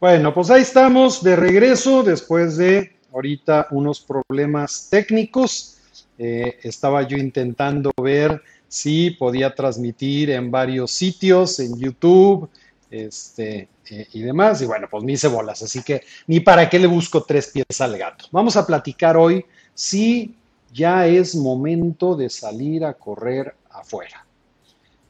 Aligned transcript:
Bueno, 0.00 0.32
pues 0.32 0.48
ahí 0.50 0.62
estamos 0.62 1.22
de 1.22 1.36
regreso 1.36 2.02
después 2.02 2.56
de 2.56 2.96
ahorita 3.12 3.66
unos 3.70 4.00
problemas 4.00 4.88
técnicos. 4.88 5.76
Eh, 6.16 6.58
estaba 6.62 7.02
yo 7.02 7.18
intentando 7.18 7.90
ver 8.02 8.42
si 8.66 9.10
podía 9.10 9.54
transmitir 9.54 10.30
en 10.30 10.50
varios 10.50 10.90
sitios, 10.90 11.60
en 11.60 11.78
YouTube, 11.78 12.48
este, 12.90 13.68
eh, 13.90 14.08
y 14.14 14.22
demás. 14.22 14.62
Y 14.62 14.64
bueno, 14.64 14.88
pues 14.90 15.04
me 15.04 15.12
hice 15.12 15.28
bolas, 15.28 15.60
así 15.60 15.82
que 15.82 16.00
ni 16.26 16.40
para 16.40 16.70
qué 16.70 16.78
le 16.78 16.86
busco 16.86 17.22
tres 17.22 17.48
pies 17.48 17.78
al 17.82 17.98
gato. 17.98 18.24
Vamos 18.32 18.56
a 18.56 18.66
platicar 18.66 19.18
hoy 19.18 19.44
si 19.74 20.34
ya 20.72 21.06
es 21.06 21.34
momento 21.34 22.16
de 22.16 22.30
salir 22.30 22.86
a 22.86 22.94
correr 22.94 23.54
afuera. 23.68 24.24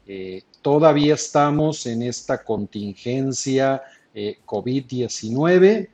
Eh, 0.04 0.42
todavía 0.60 1.14
estamos 1.14 1.86
en 1.86 2.02
esta 2.02 2.42
contingencia 2.42 3.80
eh, 4.12 4.38
COVID-19 4.44 5.88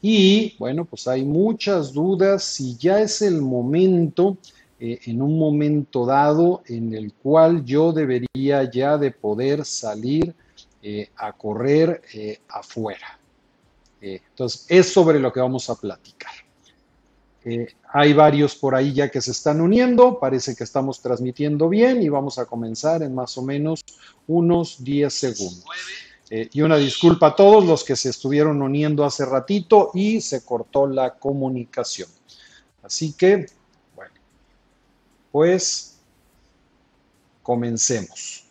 y 0.00 0.54
bueno, 0.58 0.84
pues 0.84 1.08
hay 1.08 1.24
muchas 1.24 1.92
dudas 1.92 2.44
si 2.44 2.76
ya 2.76 3.00
es 3.00 3.22
el 3.22 3.42
momento, 3.42 4.36
eh, 4.78 5.00
en 5.06 5.20
un 5.20 5.36
momento 5.36 6.06
dado, 6.06 6.62
en 6.66 6.94
el 6.94 7.12
cual 7.12 7.64
yo 7.64 7.92
debería 7.92 8.70
ya 8.70 8.98
de 8.98 9.10
poder 9.10 9.64
salir 9.64 10.32
eh, 10.80 11.10
a 11.16 11.32
correr 11.32 12.02
afuera. 12.48 13.18
entonces, 14.00 14.66
es 14.68 14.92
sobre 14.92 15.18
lo 15.18 15.32
que 15.32 15.40
vamos 15.40 15.68
a 15.68 15.74
platicar. 15.74 16.32
hay 17.92 18.12
varios 18.12 18.54
por 18.54 18.76
ahí 18.76 18.92
ya 18.92 19.10
que 19.10 19.20
se 19.20 19.32
están 19.32 19.60
uniendo, 19.60 20.20
parece 20.20 20.54
que 20.54 20.62
estamos 20.62 21.00
transmitiendo 21.00 21.68
bien 21.68 22.00
y 22.00 22.08
vamos 22.08 22.38
a 22.38 22.44
comenzar 22.44 23.02
en 23.02 23.12
más 23.12 23.36
o 23.38 23.42
menos 23.42 23.84
unos 24.28 24.84
10 24.84 25.12
segundos. 25.12 25.64
Eh, 26.28 26.48
y 26.52 26.62
una 26.62 26.76
disculpa 26.76 27.28
a 27.28 27.36
todos 27.36 27.64
los 27.64 27.84
que 27.84 27.94
se 27.94 28.10
estuvieron 28.10 28.60
uniendo 28.60 29.04
hace 29.04 29.24
ratito 29.24 29.90
y 29.94 30.20
se 30.20 30.44
cortó 30.44 30.86
la 30.86 31.14
comunicación. 31.14 32.08
Así 32.82 33.12
que, 33.12 33.46
bueno, 33.94 34.14
pues 35.30 35.98
comencemos. 37.42 38.44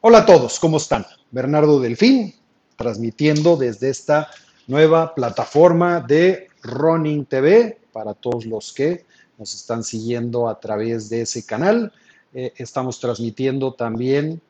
Hola 0.00 0.18
a 0.18 0.26
todos, 0.26 0.58
¿cómo 0.58 0.78
están? 0.78 1.04
Bernardo 1.30 1.78
Delfín, 1.80 2.34
transmitiendo 2.76 3.56
desde 3.56 3.90
esta 3.90 4.30
nueva 4.66 5.14
plataforma 5.14 6.00
de 6.00 6.48
Running 6.62 7.26
TV 7.26 7.80
para 7.92 8.14
todos 8.14 8.46
los 8.46 8.72
que 8.72 9.04
nos 9.36 9.54
están 9.54 9.84
siguiendo 9.84 10.48
a 10.48 10.58
través 10.58 11.10
de 11.10 11.22
ese 11.22 11.44
canal. 11.44 11.92
Eh, 12.32 12.54
estamos 12.56 12.98
transmitiendo 12.98 13.74
también 13.74 14.40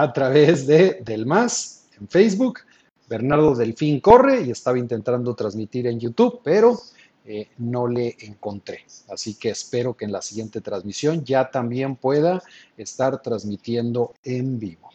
a 0.00 0.12
través 0.14 0.66
de 0.66 1.02
Del 1.04 1.26
Más 1.26 1.84
en 2.00 2.08
Facebook. 2.08 2.60
Bernardo 3.06 3.54
Delfín 3.54 4.00
corre 4.00 4.42
y 4.42 4.50
estaba 4.50 4.78
intentando 4.78 5.34
transmitir 5.34 5.86
en 5.86 6.00
YouTube, 6.00 6.40
pero 6.42 6.80
eh, 7.26 7.48
no 7.58 7.86
le 7.86 8.16
encontré. 8.20 8.86
Así 9.10 9.34
que 9.34 9.50
espero 9.50 9.94
que 9.94 10.06
en 10.06 10.12
la 10.12 10.22
siguiente 10.22 10.62
transmisión 10.62 11.22
ya 11.22 11.50
también 11.50 11.96
pueda 11.96 12.42
estar 12.78 13.20
transmitiendo 13.20 14.14
en 14.24 14.58
vivo. 14.58 14.88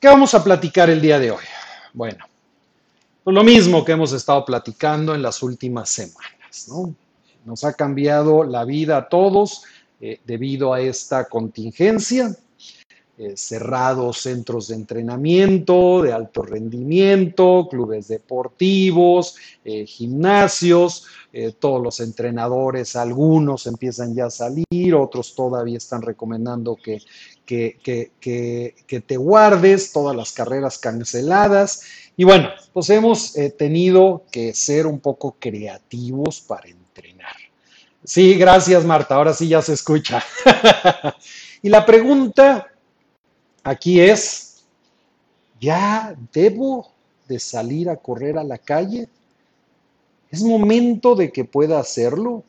¿Qué 0.00 0.08
vamos 0.08 0.32
a 0.34 0.42
platicar 0.42 0.88
el 0.88 1.02
día 1.02 1.18
de 1.18 1.32
hoy? 1.32 1.44
Bueno, 1.92 2.24
pues 3.22 3.34
lo 3.34 3.44
mismo 3.44 3.84
que 3.84 3.92
hemos 3.92 4.12
estado 4.14 4.46
platicando 4.46 5.14
en 5.14 5.20
las 5.20 5.42
últimas 5.42 5.90
semanas, 5.90 6.68
¿no? 6.68 6.94
Nos 7.44 7.64
ha 7.64 7.74
cambiado 7.74 8.44
la 8.44 8.64
vida 8.64 8.96
a 8.96 9.08
todos 9.10 9.64
eh, 10.00 10.20
debido 10.24 10.72
a 10.72 10.80
esta 10.80 11.28
contingencia. 11.28 12.34
Eh, 13.16 13.36
cerrados 13.36 14.22
centros 14.22 14.66
de 14.66 14.74
entrenamiento, 14.74 16.02
de 16.02 16.12
alto 16.12 16.42
rendimiento, 16.42 17.68
clubes 17.70 18.08
deportivos, 18.08 19.36
eh, 19.64 19.86
gimnasios, 19.86 21.06
eh, 21.32 21.52
todos 21.56 21.80
los 21.80 22.00
entrenadores, 22.00 22.96
algunos 22.96 23.68
empiezan 23.68 24.16
ya 24.16 24.26
a 24.26 24.30
salir, 24.30 24.96
otros 24.96 25.36
todavía 25.36 25.78
están 25.78 26.02
recomendando 26.02 26.74
que, 26.74 27.02
que, 27.46 27.78
que, 28.18 28.74
que 28.84 29.00
te 29.00 29.16
guardes, 29.16 29.92
todas 29.92 30.16
las 30.16 30.32
carreras 30.32 30.78
canceladas. 30.78 31.82
Y 32.16 32.24
bueno, 32.24 32.48
pues 32.72 32.90
hemos 32.90 33.34
tenido 33.56 34.24
que 34.32 34.52
ser 34.54 34.88
un 34.88 34.98
poco 34.98 35.36
creativos 35.38 36.40
para 36.40 36.68
entrenar. 36.68 37.36
Sí, 38.02 38.34
gracias 38.34 38.84
Marta, 38.84 39.14
ahora 39.14 39.34
sí 39.34 39.46
ya 39.46 39.62
se 39.62 39.74
escucha. 39.74 40.20
y 41.62 41.68
la 41.68 41.86
pregunta 41.86 42.72
Aquí 43.64 43.98
es, 43.98 44.66
¿ya 45.58 46.14
debo 46.34 46.92
de 47.26 47.38
salir 47.38 47.88
a 47.88 47.96
correr 47.96 48.36
a 48.36 48.44
la 48.44 48.58
calle? 48.58 49.08
¿Es 50.30 50.42
momento 50.42 51.14
de 51.14 51.32
que 51.32 51.46
pueda 51.46 51.80
hacerlo? 51.80 52.44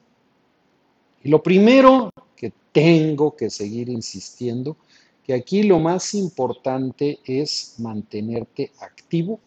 Y 1.24 1.30
lo 1.30 1.42
primero 1.42 2.10
que 2.36 2.52
tengo 2.74 3.34
que 3.34 3.50
seguir 3.50 3.88
insistiendo, 3.88 4.76
que 5.24 5.34
aquí 5.34 5.64
lo 5.64 5.80
más 5.80 6.14
importante 6.14 7.20
es 7.24 7.76
mantenerte 7.78 8.74
activo, 8.82 9.40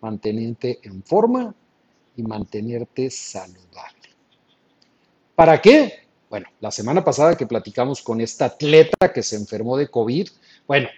mantenerte 0.00 0.78
en 0.84 1.02
forma 1.02 1.52
y 2.16 2.22
mantenerte 2.22 3.10
saludable. 3.10 4.10
¿Para 5.34 5.60
qué? 5.60 6.07
Bueno, 6.30 6.46
la 6.60 6.70
semana 6.70 7.02
pasada 7.02 7.36
que 7.36 7.46
platicamos 7.46 8.02
con 8.02 8.20
esta 8.20 8.46
atleta 8.46 9.12
que 9.12 9.22
se 9.22 9.36
enfermó 9.36 9.76
de 9.76 9.88
COVID, 9.88 10.28
bueno, 10.66 10.88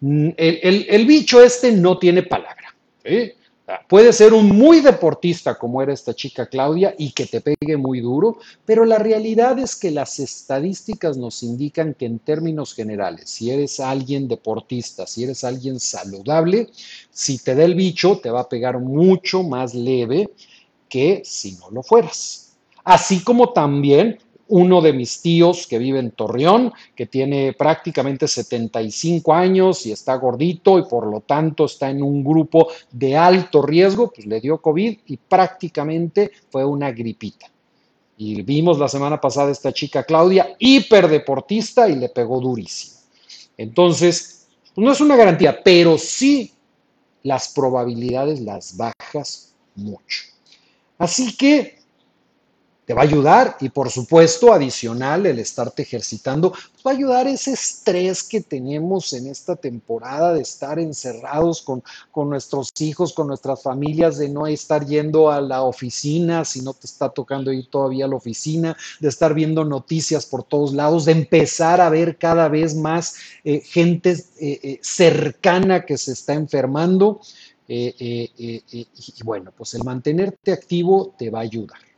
mm, 0.00 0.30
el, 0.36 1.06
bicho 1.06 1.42
este 1.42 1.72
no 1.72 1.98
tiene 1.98 2.22
palabra. 2.22 2.74
Puede 3.88 4.12
ser 4.12 4.32
un 4.32 4.48
muy 4.48 4.80
deportista 4.80 5.56
como 5.56 5.80
era 5.82 5.92
esta 5.92 6.14
chica 6.14 6.46
Claudia 6.46 6.94
y 6.98 7.12
que 7.12 7.26
te 7.26 7.40
pegue 7.40 7.76
muy 7.76 8.00
duro, 8.00 8.38
pero 8.64 8.84
la 8.84 8.98
realidad 8.98 9.58
es 9.58 9.76
que 9.76 9.90
las 9.90 10.18
estadísticas 10.18 11.16
nos 11.16 11.42
indican 11.42 11.94
que 11.94 12.06
en 12.06 12.18
términos 12.18 12.74
generales, 12.74 13.30
si 13.30 13.50
eres 13.50 13.78
alguien 13.78 14.26
deportista, 14.26 15.06
si 15.06 15.24
eres 15.24 15.44
alguien 15.44 15.78
saludable, 15.78 16.68
si 17.10 17.38
te 17.38 17.54
da 17.54 17.64
el 17.64 17.74
bicho, 17.74 18.18
te 18.20 18.30
va 18.30 18.40
a 18.40 18.48
pegar 18.48 18.78
mucho 18.80 19.42
más 19.42 19.74
leve 19.74 20.30
que 20.88 21.22
si 21.24 21.52
no 21.52 21.70
lo 21.70 21.82
fueras. 21.82 22.56
Así 22.82 23.22
como 23.22 23.52
también 23.52 24.18
uno 24.50 24.80
de 24.80 24.92
mis 24.92 25.22
tíos 25.22 25.66
que 25.66 25.78
vive 25.78 26.00
en 26.00 26.10
Torreón, 26.10 26.72
que 26.94 27.06
tiene 27.06 27.52
prácticamente 27.52 28.28
75 28.28 29.32
años 29.32 29.86
y 29.86 29.92
está 29.92 30.16
gordito 30.16 30.78
y 30.78 30.82
por 30.84 31.06
lo 31.06 31.20
tanto 31.20 31.64
está 31.64 31.88
en 31.88 32.02
un 32.02 32.22
grupo 32.22 32.68
de 32.90 33.16
alto 33.16 33.62
riesgo, 33.62 34.12
pues 34.12 34.26
le 34.26 34.40
dio 34.40 34.60
COVID 34.60 34.98
y 35.06 35.16
prácticamente 35.16 36.30
fue 36.50 36.64
una 36.64 36.90
gripita. 36.90 37.46
Y 38.16 38.42
vimos 38.42 38.78
la 38.78 38.88
semana 38.88 39.20
pasada 39.20 39.50
esta 39.50 39.72
chica 39.72 40.04
Claudia, 40.04 40.54
hiperdeportista 40.58 41.88
y 41.88 41.96
le 41.96 42.08
pegó 42.08 42.40
durísimo. 42.40 43.00
Entonces, 43.56 44.46
pues 44.74 44.84
no 44.84 44.92
es 44.92 45.00
una 45.00 45.16
garantía, 45.16 45.62
pero 45.62 45.96
sí 45.96 46.52
las 47.22 47.48
probabilidades 47.48 48.40
las 48.40 48.76
bajas 48.76 49.54
mucho. 49.74 50.24
Así 50.98 51.36
que 51.36 51.79
te 52.90 52.94
va 52.94 53.02
a 53.02 53.04
ayudar 53.04 53.56
y 53.60 53.68
por 53.68 53.88
supuesto 53.88 54.52
adicional 54.52 55.24
el 55.24 55.38
estarte 55.38 55.82
ejercitando 55.82 56.50
pues, 56.50 56.84
va 56.84 56.90
a 56.90 56.94
ayudar 56.94 57.28
ese 57.28 57.52
estrés 57.52 58.24
que 58.24 58.40
tenemos 58.40 59.12
en 59.12 59.28
esta 59.28 59.54
temporada 59.54 60.34
de 60.34 60.42
estar 60.42 60.80
encerrados 60.80 61.62
con, 61.62 61.84
con 62.10 62.28
nuestros 62.28 62.72
hijos, 62.80 63.12
con 63.12 63.28
nuestras 63.28 63.62
familias, 63.62 64.18
de 64.18 64.28
no 64.28 64.44
estar 64.48 64.84
yendo 64.84 65.30
a 65.30 65.40
la 65.40 65.62
oficina 65.62 66.44
si 66.44 66.62
no 66.62 66.74
te 66.74 66.88
está 66.88 67.10
tocando 67.10 67.52
ir 67.52 67.70
todavía 67.70 68.06
a 68.06 68.08
la 68.08 68.16
oficina, 68.16 68.76
de 68.98 69.08
estar 69.08 69.34
viendo 69.34 69.64
noticias 69.64 70.26
por 70.26 70.42
todos 70.42 70.72
lados, 70.72 71.04
de 71.04 71.12
empezar 71.12 71.80
a 71.80 71.90
ver 71.90 72.18
cada 72.18 72.48
vez 72.48 72.74
más 72.74 73.14
eh, 73.44 73.60
gente 73.60 74.16
eh, 74.40 74.58
eh, 74.64 74.80
cercana 74.82 75.84
que 75.86 75.96
se 75.96 76.10
está 76.10 76.34
enfermando. 76.34 77.20
y 77.68 79.22
bueno, 79.22 79.52
pues 79.56 79.74
el 79.74 79.84
mantenerte 79.84 80.50
activo 80.50 81.14
te 81.16 81.30
va 81.30 81.38
a 81.38 81.42
ayudar. 81.42 81.89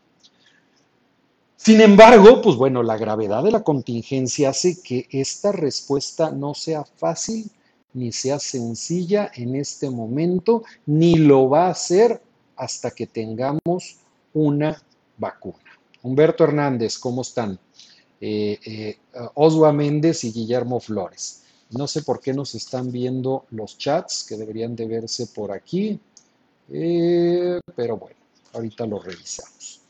Sin 1.64 1.80
embargo, 1.80 2.42
pues 2.42 2.56
bueno, 2.56 2.82
la 2.82 2.96
gravedad 2.96 3.44
de 3.44 3.52
la 3.52 3.62
contingencia 3.62 4.50
hace 4.50 4.82
que 4.82 5.06
esta 5.12 5.52
respuesta 5.52 6.32
no 6.32 6.54
sea 6.54 6.82
fácil 6.84 7.48
ni 7.94 8.10
sea 8.10 8.40
sencilla 8.40 9.30
en 9.32 9.54
este 9.54 9.88
momento, 9.88 10.64
ni 10.86 11.14
lo 11.14 11.48
va 11.48 11.68
a 11.68 11.74
ser 11.74 12.20
hasta 12.56 12.90
que 12.90 13.06
tengamos 13.06 13.98
una 14.34 14.82
vacuna. 15.18 15.78
Humberto 16.02 16.42
Hernández, 16.42 16.98
¿cómo 16.98 17.22
están? 17.22 17.56
Eh, 18.20 18.58
eh, 18.64 18.98
Oswa 19.34 19.72
Méndez 19.72 20.24
y 20.24 20.32
Guillermo 20.32 20.80
Flores. 20.80 21.44
No 21.70 21.86
sé 21.86 22.02
por 22.02 22.20
qué 22.20 22.32
nos 22.32 22.56
están 22.56 22.90
viendo 22.90 23.44
los 23.50 23.78
chats 23.78 24.24
que 24.28 24.36
deberían 24.36 24.74
de 24.74 24.88
verse 24.88 25.28
por 25.28 25.52
aquí, 25.52 26.00
eh, 26.72 27.60
pero 27.76 27.98
bueno, 27.98 28.16
ahorita 28.52 28.84
lo 28.84 28.98
revisamos. 28.98 29.81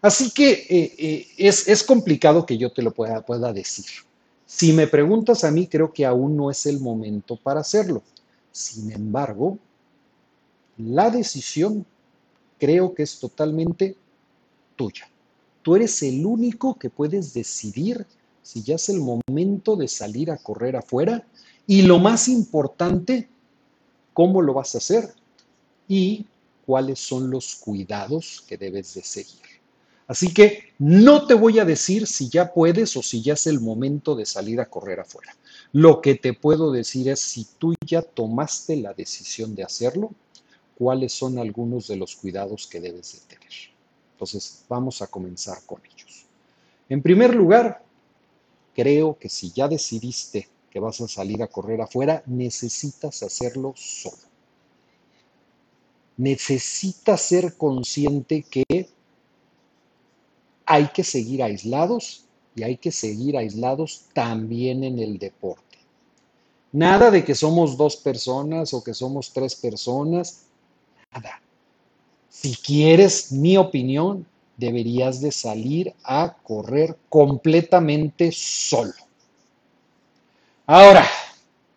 Así 0.00 0.30
que 0.30 0.50
eh, 0.68 0.94
eh, 0.98 1.26
es, 1.36 1.82
complicado 1.82 2.46
que 2.46 2.56
yo 2.56 2.70
te 2.72 2.82
lo 2.82 2.92
pueda, 2.92 3.24
pueda 3.24 3.52
decir. 3.52 3.86
Si 4.46 4.72
me 4.72 4.86
preguntas 4.86 5.44
a 5.44 5.50
mí, 5.50 5.66
creo 5.66 5.92
que 5.92 6.06
aún 6.06 6.36
no 6.36 6.50
es 6.50 6.66
el 6.66 6.80
momento 6.80 7.36
para 7.36 7.60
hacerlo. 7.60 8.02
Sin 8.52 8.92
embargo, 8.92 9.58
la 10.76 11.10
decisión 11.10 11.84
creo 12.58 12.94
que 12.94 13.02
es 13.02 13.18
totalmente 13.18 13.96
tuya. 14.76 15.08
Tú 15.62 15.76
eres 15.76 16.02
el 16.02 16.24
único 16.24 16.78
que 16.78 16.90
puedes 16.90 17.34
decidir 17.34 18.06
si 18.42 18.62
ya 18.62 18.76
es 18.76 18.88
el 18.88 19.00
momento 19.00 19.76
de 19.76 19.88
salir 19.88 20.30
a 20.30 20.38
correr 20.38 20.76
afuera 20.76 21.26
y 21.66 21.82
lo 21.82 21.98
más 21.98 22.28
importante, 22.28 23.28
cómo 24.14 24.40
lo 24.40 24.54
vas 24.54 24.74
a 24.74 24.78
hacer 24.78 25.12
y 25.86 26.24
cuáles 26.64 26.98
son 26.98 27.30
los 27.30 27.56
cuidados 27.56 28.42
que 28.48 28.56
debes 28.56 28.94
de 28.94 29.02
seguir. 29.02 29.47
Así 30.08 30.32
que 30.32 30.72
no 30.78 31.26
te 31.26 31.34
voy 31.34 31.58
a 31.58 31.66
decir 31.66 32.06
si 32.06 32.30
ya 32.30 32.54
puedes 32.54 32.96
o 32.96 33.02
si 33.02 33.20
ya 33.20 33.34
es 33.34 33.46
el 33.46 33.60
momento 33.60 34.16
de 34.16 34.24
salir 34.24 34.58
a 34.58 34.70
correr 34.70 35.00
afuera. 35.00 35.36
Lo 35.72 36.00
que 36.00 36.14
te 36.14 36.32
puedo 36.32 36.72
decir 36.72 37.10
es 37.10 37.20
si 37.20 37.46
tú 37.58 37.74
ya 37.86 38.00
tomaste 38.00 38.76
la 38.76 38.94
decisión 38.94 39.54
de 39.54 39.64
hacerlo, 39.64 40.12
cuáles 40.78 41.12
son 41.12 41.38
algunos 41.38 41.88
de 41.88 41.96
los 41.96 42.16
cuidados 42.16 42.66
que 42.66 42.80
debes 42.80 43.12
de 43.12 43.36
tener. 43.36 43.52
Entonces, 44.12 44.64
vamos 44.66 45.02
a 45.02 45.08
comenzar 45.08 45.58
con 45.66 45.82
ellos. 45.84 46.24
En 46.88 47.02
primer 47.02 47.34
lugar, 47.34 47.84
creo 48.74 49.18
que 49.18 49.28
si 49.28 49.52
ya 49.52 49.68
decidiste 49.68 50.48
que 50.70 50.80
vas 50.80 51.02
a 51.02 51.08
salir 51.08 51.42
a 51.42 51.48
correr 51.48 51.82
afuera, 51.82 52.22
necesitas 52.24 53.22
hacerlo 53.22 53.74
solo. 53.76 54.16
Necesitas 56.16 57.20
ser 57.20 57.56
consciente 57.58 58.42
que 58.42 58.88
hay 60.68 60.88
que 60.88 61.02
seguir 61.02 61.42
aislados 61.42 62.26
y 62.54 62.62
hay 62.62 62.76
que 62.76 62.92
seguir 62.92 63.38
aislados 63.38 64.04
también 64.12 64.84
en 64.84 64.98
el 64.98 65.18
deporte. 65.18 65.78
Nada 66.72 67.10
de 67.10 67.24
que 67.24 67.34
somos 67.34 67.78
dos 67.78 67.96
personas 67.96 68.74
o 68.74 68.84
que 68.84 68.92
somos 68.92 69.32
tres 69.32 69.54
personas, 69.54 70.42
nada. 71.10 71.40
Si 72.28 72.54
quieres 72.54 73.32
mi 73.32 73.56
opinión, 73.56 74.26
deberías 74.58 75.22
de 75.22 75.32
salir 75.32 75.94
a 76.04 76.36
correr 76.42 76.98
completamente 77.08 78.30
solo. 78.30 78.92
Ahora, 80.66 81.08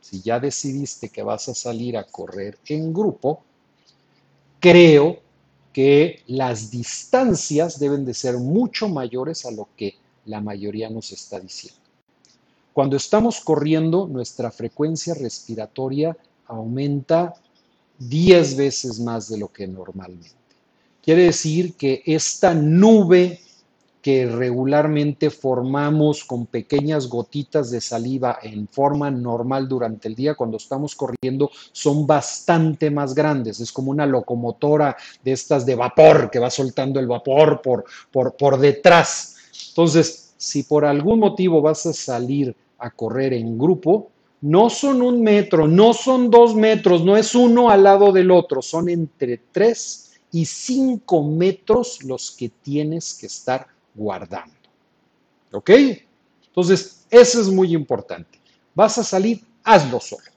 si 0.01 0.21
ya 0.21 0.37
decidiste 0.37 1.07
que 1.07 1.23
vas 1.23 1.47
a 1.47 1.55
salir 1.55 1.95
a 1.95 2.03
correr 2.03 2.59
en 2.65 2.93
grupo, 2.93 3.41
creo 4.59 5.30
que 5.73 6.23
las 6.27 6.71
distancias 6.71 7.79
deben 7.79 8.05
de 8.05 8.13
ser 8.13 8.37
mucho 8.37 8.89
mayores 8.89 9.45
a 9.45 9.51
lo 9.51 9.69
que 9.75 9.95
la 10.25 10.41
mayoría 10.41 10.89
nos 10.89 11.11
está 11.11 11.39
diciendo. 11.39 11.79
Cuando 12.73 12.95
estamos 12.95 13.41
corriendo, 13.41 14.07
nuestra 14.07 14.51
frecuencia 14.51 15.13
respiratoria 15.13 16.15
aumenta 16.47 17.33
10 17.99 18.55
veces 18.55 18.99
más 18.99 19.29
de 19.29 19.37
lo 19.37 19.51
que 19.51 19.67
normalmente. 19.67 20.35
Quiere 21.03 21.23
decir 21.23 21.73
que 21.73 22.03
esta 22.05 22.53
nube 22.53 23.41
que 24.01 24.25
regularmente 24.25 25.29
formamos 25.29 26.25
con 26.25 26.47
pequeñas 26.47 27.07
gotitas 27.07 27.69
de 27.69 27.81
saliva 27.81 28.39
en 28.41 28.67
forma 28.67 29.11
normal 29.11 29.67
durante 29.67 30.07
el 30.07 30.15
día 30.15 30.35
cuando 30.35 30.57
estamos 30.57 30.95
corriendo 30.95 31.51
son 31.71 32.07
bastante 32.07 32.89
más 32.89 33.13
grandes. 33.13 33.59
Es 33.59 33.71
como 33.71 33.91
una 33.91 34.05
locomotora 34.05 34.97
de 35.23 35.31
estas 35.31 35.65
de 35.65 35.75
vapor 35.75 36.31
que 36.31 36.39
va 36.39 36.49
soltando 36.49 36.99
el 36.99 37.07
vapor 37.07 37.61
por, 37.61 37.85
por, 38.11 38.35
por 38.35 38.57
detrás. 38.57 39.35
Entonces, 39.69 40.33
si 40.37 40.63
por 40.63 40.85
algún 40.85 41.19
motivo 41.19 41.61
vas 41.61 41.85
a 41.85 41.93
salir 41.93 42.55
a 42.79 42.89
correr 42.89 43.33
en 43.33 43.59
grupo, 43.59 44.09
no 44.41 44.71
son 44.71 45.03
un 45.03 45.21
metro, 45.21 45.67
no 45.67 45.93
son 45.93 46.31
dos 46.31 46.55
metros, 46.55 47.03
no 47.03 47.15
es 47.15 47.35
uno 47.35 47.69
al 47.69 47.83
lado 47.83 48.11
del 48.11 48.31
otro, 48.31 48.63
son 48.63 48.89
entre 48.89 49.39
tres 49.51 50.13
y 50.31 50.45
cinco 50.45 51.23
metros 51.23 52.03
los 52.03 52.31
que 52.31 52.49
tienes 52.49 53.13
que 53.13 53.27
estar 53.27 53.67
guardando. 53.93 54.55
¿Ok? 55.51 55.69
Entonces, 56.47 57.05
eso 57.09 57.41
es 57.41 57.47
muy 57.47 57.73
importante. 57.73 58.39
Vas 58.73 58.97
a 58.97 59.03
salir, 59.03 59.43
hazlo 59.63 59.99
solo. 59.99 60.29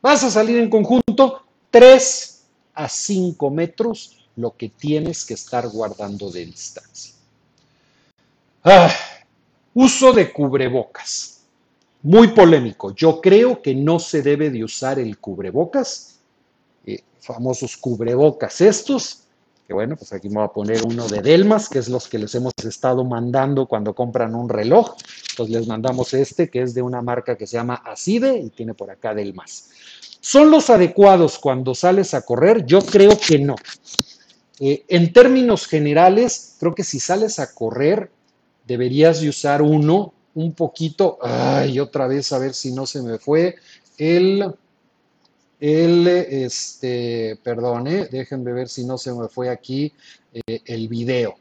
Vas 0.00 0.22
a 0.24 0.30
salir 0.30 0.58
en 0.58 0.70
conjunto 0.70 1.42
tres 1.70 2.44
a 2.74 2.88
cinco 2.88 3.50
metros 3.50 4.18
lo 4.36 4.56
que 4.56 4.68
tienes 4.68 5.24
que 5.24 5.34
estar 5.34 5.68
guardando 5.68 6.30
de 6.30 6.44
distancia. 6.44 7.14
Ah, 8.62 8.92
uso 9.74 10.12
de 10.12 10.32
cubrebocas 10.32 11.36
muy 12.06 12.28
polémico. 12.28 12.94
Yo 12.94 13.20
creo 13.20 13.60
que 13.60 13.74
no 13.74 13.98
se 13.98 14.22
debe 14.22 14.50
de 14.50 14.62
usar 14.62 15.00
el 15.00 15.18
cubrebocas, 15.18 16.20
eh, 16.86 17.00
famosos 17.20 17.76
cubrebocas 17.76 18.60
estos, 18.60 19.24
que 19.66 19.74
bueno, 19.74 19.96
pues 19.96 20.12
aquí 20.12 20.28
me 20.28 20.36
voy 20.36 20.44
a 20.44 20.48
poner 20.48 20.82
uno 20.84 21.08
de 21.08 21.22
Delmas, 21.22 21.68
que 21.68 21.80
es 21.80 21.88
los 21.88 22.06
que 22.08 22.18
les 22.18 22.34
hemos 22.36 22.52
estado 22.64 23.04
mandando 23.04 23.66
cuando 23.66 23.94
compran 23.94 24.34
un 24.34 24.48
reloj. 24.48 24.94
Entonces 25.30 25.56
les 25.56 25.66
mandamos 25.66 26.14
este, 26.14 26.48
que 26.48 26.62
es 26.62 26.72
de 26.72 26.82
una 26.82 27.02
marca 27.02 27.36
que 27.36 27.46
se 27.46 27.56
llama 27.56 27.82
Aside 27.84 28.38
y 28.38 28.50
tiene 28.50 28.74
por 28.74 28.90
acá 28.90 29.12
Delmas. 29.12 29.70
¿Son 30.20 30.50
los 30.50 30.70
adecuados 30.70 31.38
cuando 31.38 31.74
sales 31.74 32.14
a 32.14 32.22
correr? 32.22 32.64
Yo 32.64 32.80
creo 32.80 33.18
que 33.18 33.38
no. 33.38 33.56
Eh, 34.60 34.84
en 34.88 35.12
términos 35.12 35.66
generales, 35.66 36.56
creo 36.58 36.74
que 36.74 36.84
si 36.84 37.00
sales 37.00 37.38
a 37.38 37.52
correr, 37.52 38.10
deberías 38.66 39.20
de 39.20 39.28
usar 39.28 39.62
uno 39.62 40.14
un 40.34 40.52
poquito, 40.52 41.18
ay, 41.22 41.80
otra 41.80 42.06
vez 42.06 42.32
a 42.32 42.38
ver 42.38 42.54
si 42.54 42.72
no 42.72 42.86
se 42.86 43.02
me 43.02 43.18
fue, 43.18 43.56
el, 43.98 44.54
el, 45.60 46.06
este, 46.06 47.38
perdón, 47.42 47.86
¿eh? 47.86 48.08
déjenme 48.10 48.52
ver 48.52 48.68
si 48.68 48.84
no 48.84 48.98
se 48.98 49.12
me 49.12 49.28
fue 49.28 49.48
aquí 49.48 49.92
eh, 50.32 50.60
el 50.64 50.88
video. 50.88 51.36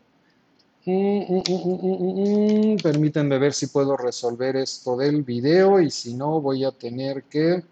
Mm, 0.86 0.92
mm, 0.92 2.74
mm, 2.74 2.78
permítanme 2.78 3.40
ver 3.40 3.54
si 3.54 3.68
puedo 3.68 3.98
resolver 3.98 4.56
esto 4.56 4.96
del 4.96 5.24
video 5.24 5.82
y 5.82 5.90
si 5.90 6.14
no 6.14 6.40
voy 6.40 6.64
a 6.64 6.72
tener 6.72 7.24
que 7.24 7.64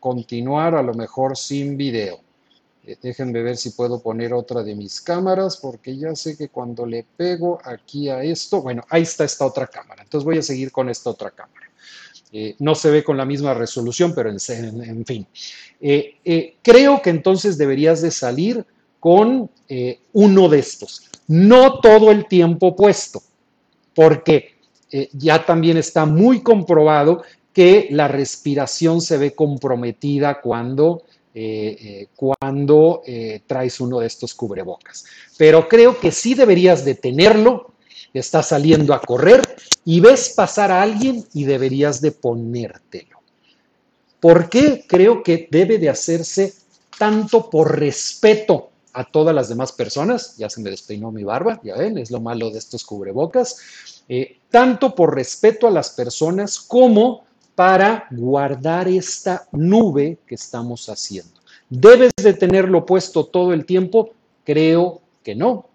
continuar 0.00 0.74
a 0.74 0.82
lo 0.82 0.94
mejor 0.94 1.36
sin 1.36 1.76
video. 1.76 2.20
Eh, 2.84 2.96
déjenme 3.00 3.42
ver 3.42 3.56
si 3.56 3.70
puedo 3.70 4.00
poner 4.00 4.32
otra 4.32 4.62
de 4.62 4.74
mis 4.74 5.00
cámaras, 5.00 5.58
porque 5.58 5.96
ya 5.96 6.14
sé 6.16 6.36
que 6.36 6.48
cuando 6.48 6.86
le 6.86 7.04
pego 7.16 7.60
aquí 7.64 8.08
a 8.08 8.22
esto, 8.22 8.62
bueno, 8.62 8.82
ahí 8.88 9.02
está 9.02 9.24
esta 9.24 9.46
otra 9.46 9.66
cámara. 9.66 10.02
Entonces 10.02 10.24
voy 10.24 10.38
a 10.38 10.42
seguir 10.42 10.72
con 10.72 10.88
esta 10.88 11.10
otra 11.10 11.30
cámara. 11.30 11.69
Eh, 12.32 12.54
no 12.58 12.74
se 12.74 12.90
ve 12.90 13.02
con 13.02 13.16
la 13.16 13.24
misma 13.24 13.54
resolución, 13.54 14.12
pero 14.14 14.30
en, 14.30 15.04
fin. 15.04 15.26
Eh, 15.80 16.56
creo 16.62 17.02
que 17.02 17.10
entonces 17.10 17.58
deberías 17.58 18.02
de 18.02 18.10
salir 18.10 18.64
con 18.98 19.50
uno 20.12 20.48
de 20.48 20.58
estos. 20.58 21.08
No 21.26 21.80
todo 21.80 22.10
el 22.10 22.26
tiempo 22.26 22.76
puesto, 22.76 23.22
porque 23.94 24.56
ya 25.12 25.46
también 25.46 25.76
está 25.76 26.04
muy 26.04 26.42
comprobado 26.42 27.22
que 27.52 27.88
la 27.90 28.08
respiración 28.08 29.00
se 29.00 29.16
ve 29.16 29.34
comprometida 29.34 30.40
cuando 30.40 31.04
eh, 31.32 31.76
eh, 31.80 32.08
cuando 32.16 33.02
eh, 33.06 33.42
traes 33.46 33.78
uno 33.78 34.00
de 34.00 34.08
estos 34.08 34.34
cubrebocas. 34.34 35.04
Pero 35.38 35.68
creo 35.68 36.00
que 36.00 36.10
sí 36.10 36.34
deberías 36.34 36.84
de 36.84 36.96
tenerlo, 36.96 37.72
estás 38.12 38.48
saliendo 38.48 38.94
a 38.94 39.00
correr 39.00 39.42
y 39.84 40.00
ves 40.00 40.32
pasar 40.36 40.70
a 40.70 40.82
alguien 40.82 41.24
y 41.32 41.44
deberías 41.44 42.00
de 42.00 42.12
ponértelo. 42.12 43.20
¿Por 44.18 44.48
qué? 44.48 44.84
Creo 44.86 45.22
que 45.22 45.48
debe 45.50 45.78
de 45.78 45.88
hacerse 45.88 46.54
tanto 46.98 47.48
por 47.48 47.78
respeto 47.78 48.70
a 48.92 49.04
todas 49.04 49.34
las 49.34 49.48
demás 49.48 49.72
personas, 49.72 50.36
ya 50.36 50.50
se 50.50 50.60
me 50.60 50.68
despeinó 50.68 51.12
mi 51.12 51.22
barba, 51.22 51.60
ya 51.62 51.76
ven, 51.76 51.96
es 51.96 52.10
lo 52.10 52.20
malo 52.20 52.50
de 52.50 52.58
estos 52.58 52.84
cubrebocas, 52.84 53.56
tanto 54.50 54.94
por 54.94 55.14
respeto 55.14 55.68
a 55.68 55.70
las 55.70 55.90
personas 55.90 56.58
como 56.58 57.24
para 57.54 58.06
guardar 58.10 58.88
esta 58.88 59.46
nube 59.52 60.18
que 60.26 60.34
estamos 60.34 60.88
haciendo. 60.88 61.40
¿Debes 61.68 62.10
de 62.16 62.34
tenerlo 62.34 62.84
puesto 62.84 63.24
todo 63.26 63.52
el 63.52 63.64
tiempo? 63.64 64.10
Creo 64.44 65.00
que 65.22 65.36
no. 65.36 65.69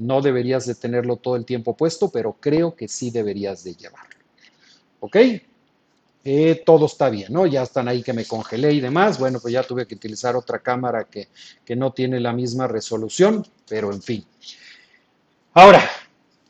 No 0.00 0.22
deberías 0.22 0.66
de 0.66 0.74
tenerlo 0.74 1.16
todo 1.16 1.36
el 1.36 1.44
tiempo 1.44 1.76
puesto, 1.76 2.10
pero 2.10 2.36
creo 2.40 2.74
que 2.74 2.88
sí 2.88 3.10
deberías 3.10 3.62
de 3.64 3.74
llevarlo. 3.74 4.16
¿Ok? 5.00 5.16
Eh, 6.24 6.62
todo 6.64 6.86
está 6.86 7.10
bien, 7.10 7.32
¿no? 7.32 7.46
Ya 7.46 7.62
están 7.62 7.86
ahí 7.86 8.02
que 8.02 8.14
me 8.14 8.24
congelé 8.24 8.72
y 8.72 8.80
demás. 8.80 9.18
Bueno, 9.18 9.40
pues 9.40 9.52
ya 9.52 9.62
tuve 9.62 9.86
que 9.86 9.94
utilizar 9.94 10.36
otra 10.36 10.58
cámara 10.58 11.04
que, 11.04 11.28
que 11.64 11.76
no 11.76 11.92
tiene 11.92 12.18
la 12.18 12.32
misma 12.32 12.66
resolución, 12.66 13.46
pero 13.68 13.92
en 13.92 14.02
fin. 14.02 14.24
Ahora, 15.52 15.82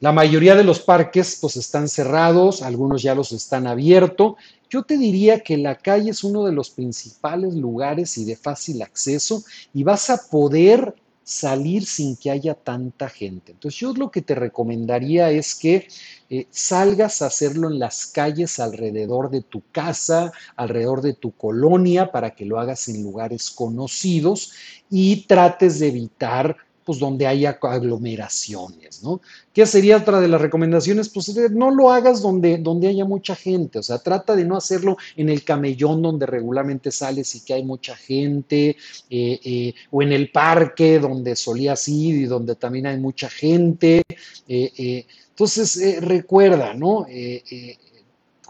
la 0.01 0.13
mayoría 0.13 0.55
de 0.55 0.65
los 0.65 0.81
parques 0.81 1.39
pues 1.41 1.57
están 1.57 1.89
cerrados, 1.89 2.63
algunos 2.63 3.03
ya 3.03 3.15
los 3.15 3.33
están 3.33 3.67
abiertos. 3.67 4.35
Yo 4.71 4.85
te 4.85 4.97
diría 4.97 5.41
que 5.41 5.59
la 5.59 5.75
calle 5.75 6.11
es 6.11 6.23
uno 6.23 6.47
de 6.47 6.53
los 6.53 6.71
principales 6.71 7.55
lugares 7.55 8.17
y 8.17 8.25
de 8.25 8.37
fácil 8.37 8.81
acceso 8.81 9.43
y 9.75 9.83
vas 9.83 10.09
a 10.09 10.29
poder 10.31 10.95
salir 11.31 11.87
sin 11.87 12.17
que 12.17 12.29
haya 12.29 12.55
tanta 12.55 13.09
gente. 13.09 13.53
Entonces 13.53 13.81
yo 13.81 13.93
lo 13.93 14.11
que 14.11 14.21
te 14.21 14.35
recomendaría 14.35 15.31
es 15.31 15.55
que 15.55 15.87
eh, 16.29 16.49
salgas 16.51 17.23
a 17.23 17.27
hacerlo 17.27 17.69
en 17.69 17.79
las 17.79 18.07
calles 18.07 18.59
alrededor 18.59 19.31
de 19.31 19.41
tu 19.41 19.63
casa, 19.71 20.33
alrededor 20.57 21.03
de 21.03 21.13
tu 21.13 21.31
colonia, 21.31 22.11
para 22.11 22.35
que 22.35 22.45
lo 22.45 22.59
hagas 22.59 22.89
en 22.89 23.05
lugares 23.05 23.49
conocidos 23.53 24.53
y 24.91 25.25
trates 25.27 25.79
de 25.79 25.89
evitar 25.89 26.57
pues 26.85 26.99
donde 26.99 27.27
haya 27.27 27.59
aglomeraciones, 27.61 29.03
¿no? 29.03 29.21
¿Qué 29.53 29.67
sería 29.67 29.99
otra 29.99 30.21
de 30.21 30.29
las 30.29 30.41
recomendaciones? 30.41 31.09
Pues 31.09 31.29
eh, 31.37 31.49
no 31.51 31.71
lo 31.71 31.91
hagas 31.91 32.23
donde, 32.23 32.59
donde 32.59 32.89
haya 32.89 33.05
mucha 33.05 33.35
gente, 33.35 33.79
o 33.79 33.83
sea, 33.83 33.99
trata 33.99 34.35
de 34.37 34.45
no 34.45 34.57
hacerlo 34.57 34.97
en 35.17 35.29
el 35.29 35.45
camellón 35.45 36.03
donde 36.03 36.27
regularmente 36.27 36.91
sales 36.91 37.35
y 37.35 37.45
que 37.45 37.55
hay 37.55 37.65
mucha 37.65 37.97
gente, 37.97 38.77
eh, 39.11 39.41
eh, 39.45 39.75
o 39.91 40.03
en 40.03 40.13
el 40.13 40.31
parque 40.31 40.99
donde 40.99 41.37
solías 41.37 41.87
ir 41.89 42.17
y 42.17 42.25
donde 42.25 42.57
también 42.57 42.87
hay 42.87 42.99
mucha 42.99 43.29
gente. 43.29 44.03
entonces, 44.47 46.01
recuerda, 46.01 46.75
¿no? 46.75 47.07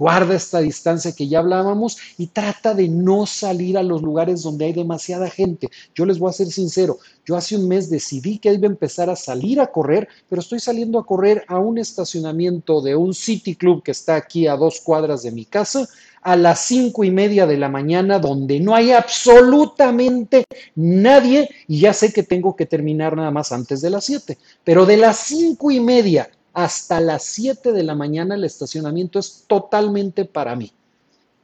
Guarda 0.01 0.35
esta 0.35 0.61
distancia 0.61 1.13
que 1.13 1.29
ya 1.29 1.41
hablábamos 1.41 1.99
y 2.17 2.29
trata 2.29 2.73
de 2.73 2.89
no 2.89 3.27
salir 3.27 3.77
a 3.77 3.83
los 3.83 4.01
lugares 4.01 4.43
donde 4.43 4.65
hay 4.65 4.73
demasiada 4.73 5.29
gente. 5.29 5.69
Yo 5.95 6.07
les 6.07 6.19
voy 6.19 6.31
a 6.31 6.33
ser 6.33 6.47
sincero, 6.47 6.97
yo 7.27 7.37
hace 7.37 7.55
un 7.55 7.69
mes 7.69 7.91
decidí 7.91 8.39
que 8.39 8.51
iba 8.51 8.67
a 8.67 8.71
empezar 8.71 9.11
a 9.11 9.15
salir 9.15 9.61
a 9.61 9.67
correr, 9.67 10.09
pero 10.27 10.41
estoy 10.41 10.59
saliendo 10.59 10.99
a 10.99 11.05
correr 11.05 11.45
a 11.49 11.59
un 11.59 11.77
estacionamiento 11.77 12.81
de 12.81 12.97
un 12.97 13.13
City 13.13 13.55
Club 13.55 13.83
que 13.83 13.91
está 13.91 14.17
aquí 14.17 14.47
a 14.47 14.57
dos 14.57 14.81
cuadras 14.81 15.23
de 15.23 15.33
mi 15.33 15.45
casa 15.45 15.87
a 16.23 16.35
las 16.35 16.61
cinco 16.61 17.05
y 17.05 17.11
media 17.11 17.47
de 17.47 17.59
la 17.59 17.69
mañana 17.69 18.19
donde 18.19 18.59
no 18.59 18.75
hay 18.75 18.93
absolutamente 18.93 20.45
nadie 20.77 21.51
y 21.69 21.81
ya 21.81 21.93
sé 21.93 22.11
que 22.11 22.23
tengo 22.23 22.57
que 22.57 22.65
terminar 22.65 23.17
nada 23.17 23.31
más 23.31 23.53
antes 23.53 23.83
de 23.83 23.91
las 23.91 24.07
siete, 24.07 24.39
pero 24.65 24.87
de 24.87 24.97
las 24.97 25.19
cinco 25.19 25.71
y 25.71 25.79
media 25.79 26.31
hasta 26.53 27.01
las 27.01 27.25
7 27.25 27.73
de 27.73 27.83
la 27.83 27.95
mañana 27.95 28.35
el 28.35 28.45
estacionamiento 28.45 29.19
es 29.19 29.45
totalmente 29.47 30.25
para 30.25 30.57
mí. 30.57 30.73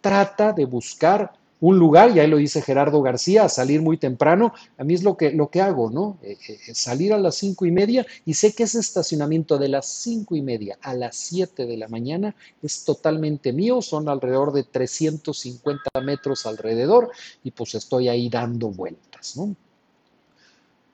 Trata 0.00 0.52
de 0.52 0.64
buscar 0.64 1.32
un 1.60 1.78
lugar, 1.78 2.14
y 2.14 2.20
ahí 2.20 2.26
lo 2.26 2.36
dice 2.36 2.60
Gerardo 2.60 3.00
García, 3.00 3.48
salir 3.48 3.80
muy 3.80 3.96
temprano, 3.96 4.52
a 4.76 4.84
mí 4.84 4.94
es 4.94 5.02
lo 5.02 5.16
que, 5.16 5.30
lo 5.30 5.48
que 5.48 5.62
hago, 5.62 5.90
¿no? 5.90 6.18
Eh, 6.22 6.36
eh, 6.48 6.58
eh, 6.68 6.74
salir 6.74 7.12
a 7.12 7.18
las 7.18 7.36
cinco 7.36 7.64
y 7.64 7.70
media 7.70 8.06
y 8.26 8.34
sé 8.34 8.54
que 8.54 8.64
ese 8.64 8.78
estacionamiento 8.78 9.56
de 9.56 9.68
las 9.68 9.86
cinco 9.86 10.36
y 10.36 10.42
media 10.42 10.78
a 10.82 10.94
las 10.94 11.16
7 11.16 11.66
de 11.66 11.76
la 11.76 11.88
mañana 11.88 12.34
es 12.62 12.84
totalmente 12.84 13.52
mío, 13.52 13.80
son 13.80 14.08
alrededor 14.08 14.52
de 14.52 14.64
350 14.64 15.90
metros 16.02 16.44
alrededor 16.46 17.10
y 17.42 17.50
pues 17.52 17.74
estoy 17.74 18.08
ahí 18.08 18.28
dando 18.28 18.68
vueltas, 18.68 19.36
¿no? 19.36 19.56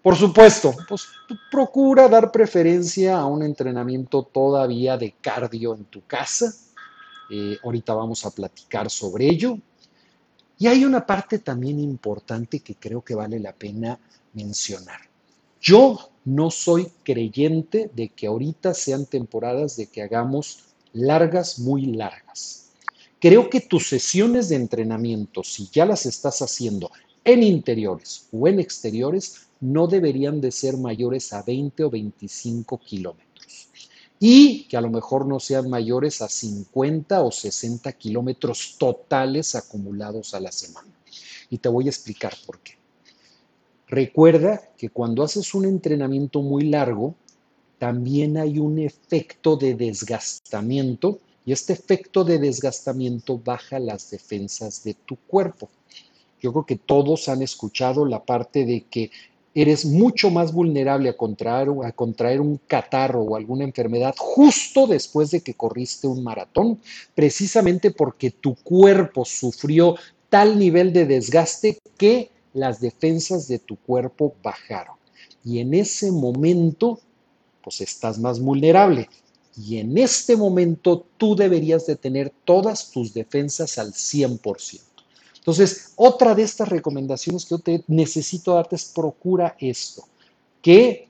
Por 0.02 0.16
supuesto, 0.16 0.74
pues 0.88 1.06
procura 1.48 2.08
dar 2.08 2.32
preferencia 2.32 3.18
a 3.18 3.26
un 3.26 3.44
entrenamiento 3.44 4.24
todavía 4.24 4.96
de 4.96 5.12
cardio 5.20 5.74
en 5.74 5.84
tu 5.84 6.04
casa. 6.04 6.52
Eh, 7.30 7.56
ahorita 7.62 7.94
vamos 7.94 8.26
a 8.26 8.30
platicar 8.30 8.90
sobre 8.90 9.26
ello. 9.28 9.58
Y 10.58 10.66
hay 10.66 10.84
una 10.84 11.06
parte 11.06 11.38
también 11.38 11.78
importante 11.78 12.60
que 12.60 12.74
creo 12.74 13.02
que 13.02 13.14
vale 13.14 13.38
la 13.38 13.52
pena 13.52 13.98
mencionar. 14.32 15.00
Yo 15.60 16.10
no 16.24 16.50
soy 16.50 16.88
creyente 17.04 17.88
de 17.94 18.08
que 18.08 18.26
ahorita 18.26 18.74
sean 18.74 19.06
temporadas 19.06 19.76
de 19.76 19.86
que 19.86 20.02
hagamos 20.02 20.64
largas, 20.92 21.60
muy 21.60 21.86
largas. 21.86 22.70
Creo 23.20 23.48
que 23.48 23.60
tus 23.60 23.88
sesiones 23.88 24.48
de 24.48 24.56
entrenamiento, 24.56 25.44
si 25.44 25.68
ya 25.72 25.86
las 25.86 26.06
estás 26.06 26.42
haciendo 26.42 26.90
en 27.24 27.44
interiores 27.44 28.26
o 28.32 28.48
en 28.48 28.58
exteriores, 28.58 29.46
no 29.62 29.86
deberían 29.86 30.40
de 30.40 30.50
ser 30.50 30.76
mayores 30.76 31.32
a 31.32 31.42
20 31.42 31.84
o 31.84 31.90
25 31.90 32.78
kilómetros 32.78 33.68
y 34.18 34.64
que 34.64 34.76
a 34.76 34.80
lo 34.80 34.90
mejor 34.90 35.26
no 35.26 35.40
sean 35.40 35.68
mayores 35.68 36.22
a 36.22 36.28
50 36.28 37.22
o 37.22 37.32
60 37.32 37.92
kilómetros 37.94 38.76
totales 38.78 39.54
acumulados 39.56 40.34
a 40.34 40.40
la 40.40 40.52
semana. 40.52 40.92
Y 41.50 41.58
te 41.58 41.68
voy 41.68 41.86
a 41.86 41.90
explicar 41.90 42.32
por 42.46 42.60
qué. 42.60 42.74
Recuerda 43.88 44.70
que 44.76 44.90
cuando 44.90 45.24
haces 45.24 45.54
un 45.54 45.64
entrenamiento 45.64 46.40
muy 46.40 46.64
largo, 46.64 47.16
también 47.78 48.36
hay 48.36 48.60
un 48.60 48.78
efecto 48.78 49.56
de 49.56 49.74
desgastamiento 49.74 51.18
y 51.44 51.50
este 51.50 51.72
efecto 51.72 52.22
de 52.22 52.38
desgastamiento 52.38 53.38
baja 53.44 53.80
las 53.80 54.10
defensas 54.10 54.84
de 54.84 54.94
tu 54.94 55.16
cuerpo. 55.16 55.68
Yo 56.40 56.52
creo 56.52 56.64
que 56.64 56.76
todos 56.76 57.28
han 57.28 57.42
escuchado 57.42 58.04
la 58.04 58.24
parte 58.24 58.64
de 58.64 58.82
que 58.82 59.10
eres 59.54 59.84
mucho 59.84 60.30
más 60.30 60.52
vulnerable 60.52 61.10
a 61.10 61.16
contraer, 61.16 61.68
a 61.84 61.92
contraer 61.92 62.40
un 62.40 62.58
catarro 62.66 63.22
o 63.22 63.36
alguna 63.36 63.64
enfermedad 63.64 64.14
justo 64.16 64.86
después 64.86 65.30
de 65.30 65.42
que 65.42 65.54
corriste 65.54 66.06
un 66.06 66.22
maratón, 66.22 66.80
precisamente 67.14 67.90
porque 67.90 68.30
tu 68.30 68.54
cuerpo 68.54 69.24
sufrió 69.24 69.96
tal 70.28 70.58
nivel 70.58 70.92
de 70.92 71.06
desgaste 71.06 71.78
que 71.98 72.30
las 72.54 72.80
defensas 72.80 73.48
de 73.48 73.58
tu 73.58 73.76
cuerpo 73.76 74.34
bajaron. 74.42 74.96
Y 75.44 75.58
en 75.58 75.74
ese 75.74 76.10
momento, 76.12 77.00
pues 77.62 77.80
estás 77.80 78.18
más 78.18 78.40
vulnerable. 78.40 79.08
Y 79.56 79.78
en 79.78 79.98
este 79.98 80.36
momento 80.36 81.04
tú 81.18 81.36
deberías 81.36 81.86
de 81.86 81.96
tener 81.96 82.32
todas 82.44 82.90
tus 82.90 83.12
defensas 83.12 83.76
al 83.76 83.92
100%. 83.92 84.91
Entonces, 85.42 85.92
otra 85.96 86.36
de 86.36 86.44
estas 86.44 86.68
recomendaciones 86.68 87.44
que 87.44 87.50
yo 87.50 87.58
te 87.58 87.82
necesito 87.88 88.54
darte 88.54 88.76
es 88.76 88.84
procura 88.84 89.56
esto, 89.58 90.04
que 90.62 91.08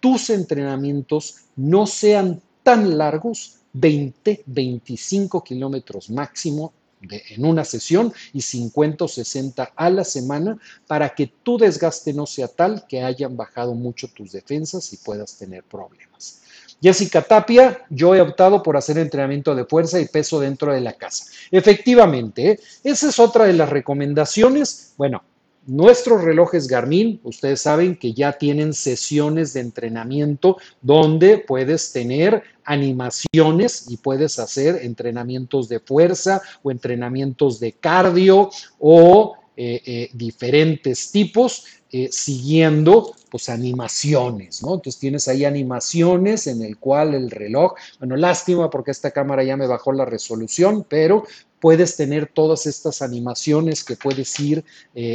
tus 0.00 0.30
entrenamientos 0.30 1.36
no 1.54 1.86
sean 1.86 2.42
tan 2.64 2.98
largos, 2.98 3.58
20, 3.72 4.42
25 4.46 5.44
kilómetros 5.44 6.10
máximo 6.10 6.72
en 7.08 7.44
una 7.44 7.64
sesión 7.64 8.12
y 8.32 8.42
50 8.42 9.04
o 9.04 9.08
60 9.08 9.72
a 9.76 9.90
la 9.90 10.02
semana 10.02 10.58
para 10.88 11.14
que 11.14 11.28
tu 11.28 11.56
desgaste 11.56 12.12
no 12.12 12.26
sea 12.26 12.48
tal 12.48 12.84
que 12.88 13.02
hayan 13.02 13.36
bajado 13.36 13.74
mucho 13.74 14.08
tus 14.08 14.32
defensas 14.32 14.92
y 14.92 14.96
puedas 14.96 15.36
tener 15.36 15.62
problemas. 15.62 16.41
Jessica 16.82 17.22
Tapia, 17.22 17.84
yo 17.90 18.14
he 18.14 18.20
optado 18.20 18.62
por 18.62 18.76
hacer 18.76 18.98
entrenamiento 18.98 19.54
de 19.54 19.64
fuerza 19.64 20.00
y 20.00 20.06
peso 20.06 20.40
dentro 20.40 20.74
de 20.74 20.80
la 20.80 20.94
casa. 20.94 21.26
Efectivamente, 21.50 22.58
esa 22.82 23.08
es 23.08 23.18
otra 23.20 23.44
de 23.44 23.52
las 23.52 23.70
recomendaciones. 23.70 24.94
Bueno, 24.96 25.22
Nuestros 25.64 26.24
relojes 26.24 26.66
Garmin, 26.66 27.20
ustedes 27.22 27.60
saben 27.60 27.94
que 27.94 28.12
ya 28.12 28.32
tienen 28.32 28.72
sesiones 28.72 29.52
de 29.52 29.60
entrenamiento 29.60 30.56
donde 30.80 31.38
puedes 31.38 31.92
tener 31.92 32.42
animaciones 32.64 33.88
y 33.88 33.96
puedes 33.96 34.40
hacer 34.40 34.80
entrenamientos 34.82 35.68
de 35.68 35.78
fuerza 35.78 36.42
o 36.64 36.72
entrenamientos 36.72 37.60
de 37.60 37.74
cardio 37.74 38.50
o 38.80 39.36
eh, 39.54 39.82
eh, 39.84 40.10
diferentes 40.14 41.12
tipos 41.12 41.66
eh, 41.90 42.08
siguiendo 42.10 43.14
pues 43.30 43.50
animaciones, 43.50 44.62
¿no? 44.62 44.72
Entonces 44.76 44.98
tienes 44.98 45.28
ahí 45.28 45.44
animaciones 45.44 46.46
en 46.46 46.62
el 46.62 46.78
cual 46.78 47.12
el 47.12 47.30
reloj, 47.30 47.74
bueno, 47.98 48.16
lástima 48.16 48.70
porque 48.70 48.92
esta 48.92 49.10
cámara 49.10 49.44
ya 49.44 49.58
me 49.58 49.66
bajó 49.66 49.92
la 49.92 50.06
resolución, 50.06 50.86
pero 50.88 51.24
puedes 51.60 51.96
tener 51.96 52.30
todas 52.32 52.64
estas 52.64 53.02
animaciones 53.02 53.84
que 53.84 53.96
puedes 53.96 54.40
ir 54.40 54.64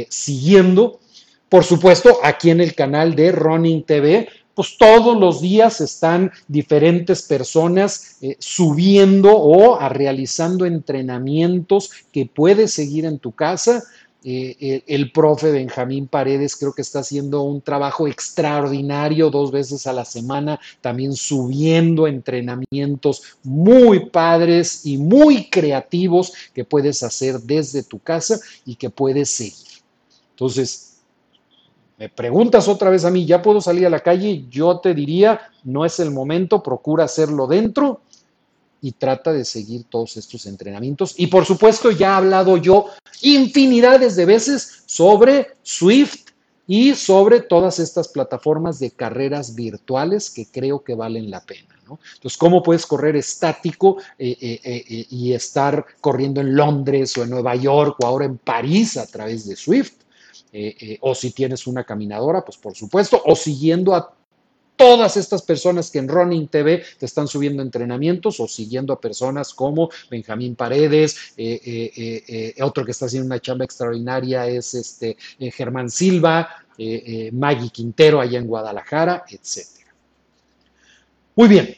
siguiendo. 0.08 1.00
Por 1.48 1.64
supuesto, 1.64 2.18
aquí 2.22 2.50
en 2.50 2.60
el 2.60 2.76
canal 2.76 3.16
de 3.16 3.32
Running 3.32 3.82
TV, 3.82 4.28
pues 4.54 4.76
todos 4.78 5.18
los 5.18 5.40
días 5.40 5.80
están 5.80 6.30
diferentes 6.46 7.22
personas 7.22 8.18
subiendo 8.38 9.36
o 9.36 9.78
realizando 9.88 10.64
entrenamientos 10.64 11.90
que 12.12 12.26
puedes 12.26 12.72
seguir 12.72 13.04
en 13.04 13.18
tu 13.18 13.32
casa. 13.32 13.82
Eh, 14.24 14.82
el 14.88 15.12
profe 15.12 15.52
Benjamín 15.52 16.08
Paredes 16.08 16.56
creo 16.56 16.72
que 16.72 16.82
está 16.82 16.98
haciendo 16.98 17.42
un 17.42 17.60
trabajo 17.60 18.08
extraordinario 18.08 19.30
dos 19.30 19.52
veces 19.52 19.86
a 19.86 19.92
la 19.92 20.04
semana, 20.04 20.58
también 20.80 21.14
subiendo 21.14 22.08
entrenamientos 22.08 23.22
muy 23.44 24.06
padres 24.06 24.84
y 24.84 24.98
muy 24.98 25.48
creativos 25.48 26.32
que 26.52 26.64
puedes 26.64 27.04
hacer 27.04 27.38
desde 27.40 27.84
tu 27.84 28.00
casa 28.00 28.40
y 28.66 28.74
que 28.74 28.90
puedes 28.90 29.30
seguir. 29.30 29.82
Entonces, 30.30 30.96
me 31.96 32.08
preguntas 32.08 32.66
otra 32.66 32.90
vez 32.90 33.04
a 33.04 33.10
mí, 33.10 33.24
¿ya 33.24 33.40
puedo 33.40 33.60
salir 33.60 33.86
a 33.86 33.90
la 33.90 34.00
calle? 34.00 34.46
Yo 34.50 34.80
te 34.80 34.94
diría, 34.94 35.40
no 35.62 35.84
es 35.84 36.00
el 36.00 36.10
momento, 36.10 36.62
procura 36.62 37.04
hacerlo 37.04 37.46
dentro 37.46 38.02
y 38.80 38.92
trata 38.92 39.32
de 39.32 39.44
seguir 39.44 39.84
todos 39.84 40.16
estos 40.16 40.46
entrenamientos. 40.46 41.14
Y 41.16 41.26
por 41.28 41.44
supuesto, 41.44 41.90
ya 41.90 42.08
he 42.08 42.16
hablado 42.16 42.56
yo 42.56 42.86
infinidades 43.22 44.16
de 44.16 44.26
veces 44.26 44.82
sobre 44.86 45.48
Swift 45.62 46.28
y 46.66 46.94
sobre 46.94 47.40
todas 47.40 47.78
estas 47.78 48.08
plataformas 48.08 48.78
de 48.78 48.90
carreras 48.90 49.54
virtuales 49.54 50.30
que 50.30 50.46
creo 50.46 50.84
que 50.84 50.94
valen 50.94 51.30
la 51.30 51.40
pena. 51.40 51.78
Entonces, 52.14 52.36
¿cómo 52.36 52.62
puedes 52.62 52.84
correr 52.84 53.16
estático 53.16 53.96
eh, 54.18 54.36
eh, 54.40 54.60
eh, 54.62 55.06
y 55.08 55.32
estar 55.32 55.84
corriendo 56.00 56.40
en 56.40 56.54
Londres 56.54 57.16
o 57.16 57.22
en 57.22 57.30
Nueva 57.30 57.56
York 57.56 57.96
o 58.02 58.06
ahora 58.06 58.26
en 58.26 58.36
París 58.36 58.96
a 58.96 59.06
través 59.06 59.46
de 59.46 59.56
Swift? 59.56 59.94
o 61.02 61.14
si 61.14 61.32
tienes 61.32 61.66
una 61.66 61.84
caminadora, 61.84 62.42
pues 62.42 62.56
por 62.56 62.74
supuesto, 62.74 63.20
o 63.26 63.36
siguiendo 63.36 63.94
a 63.94 64.14
todas 64.78 65.16
estas 65.16 65.42
personas 65.42 65.90
que 65.90 65.98
en 65.98 66.08
Running 66.08 66.46
TV 66.46 66.84
te 66.98 67.04
están 67.04 67.26
subiendo 67.26 67.62
entrenamientos 67.62 68.38
o 68.38 68.46
siguiendo 68.46 68.92
a 68.92 69.00
personas 69.00 69.52
como 69.52 69.90
Benjamín 70.08 70.54
Paredes, 70.54 71.32
eh, 71.36 71.60
eh, 71.66 72.24
eh, 72.28 72.62
otro 72.62 72.84
que 72.84 72.92
está 72.92 73.06
haciendo 73.06 73.26
una 73.26 73.40
chamba 73.40 73.64
extraordinaria 73.64 74.46
es 74.46 74.74
este, 74.74 75.16
Germán 75.38 75.90
Silva, 75.90 76.48
Maggie 77.32 77.70
Quintero 77.70 78.20
allá 78.20 78.38
en 78.38 78.46
Guadalajara, 78.46 79.24
etc. 79.28 79.66
Muy 81.34 81.48
bien. 81.48 81.76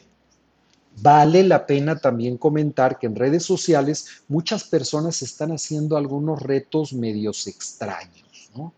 Vale 1.01 1.43
la 1.43 1.65
pena 1.65 1.97
también 1.97 2.37
comentar 2.37 2.99
que 2.99 3.07
en 3.07 3.15
redes 3.15 3.43
sociales 3.43 4.23
muchas 4.27 4.65
personas 4.65 5.23
están 5.23 5.51
haciendo 5.51 5.97
algunos 5.97 6.39
retos 6.39 6.93
medios 6.93 7.47
extraños. 7.47 8.51
¿no? 8.55 8.73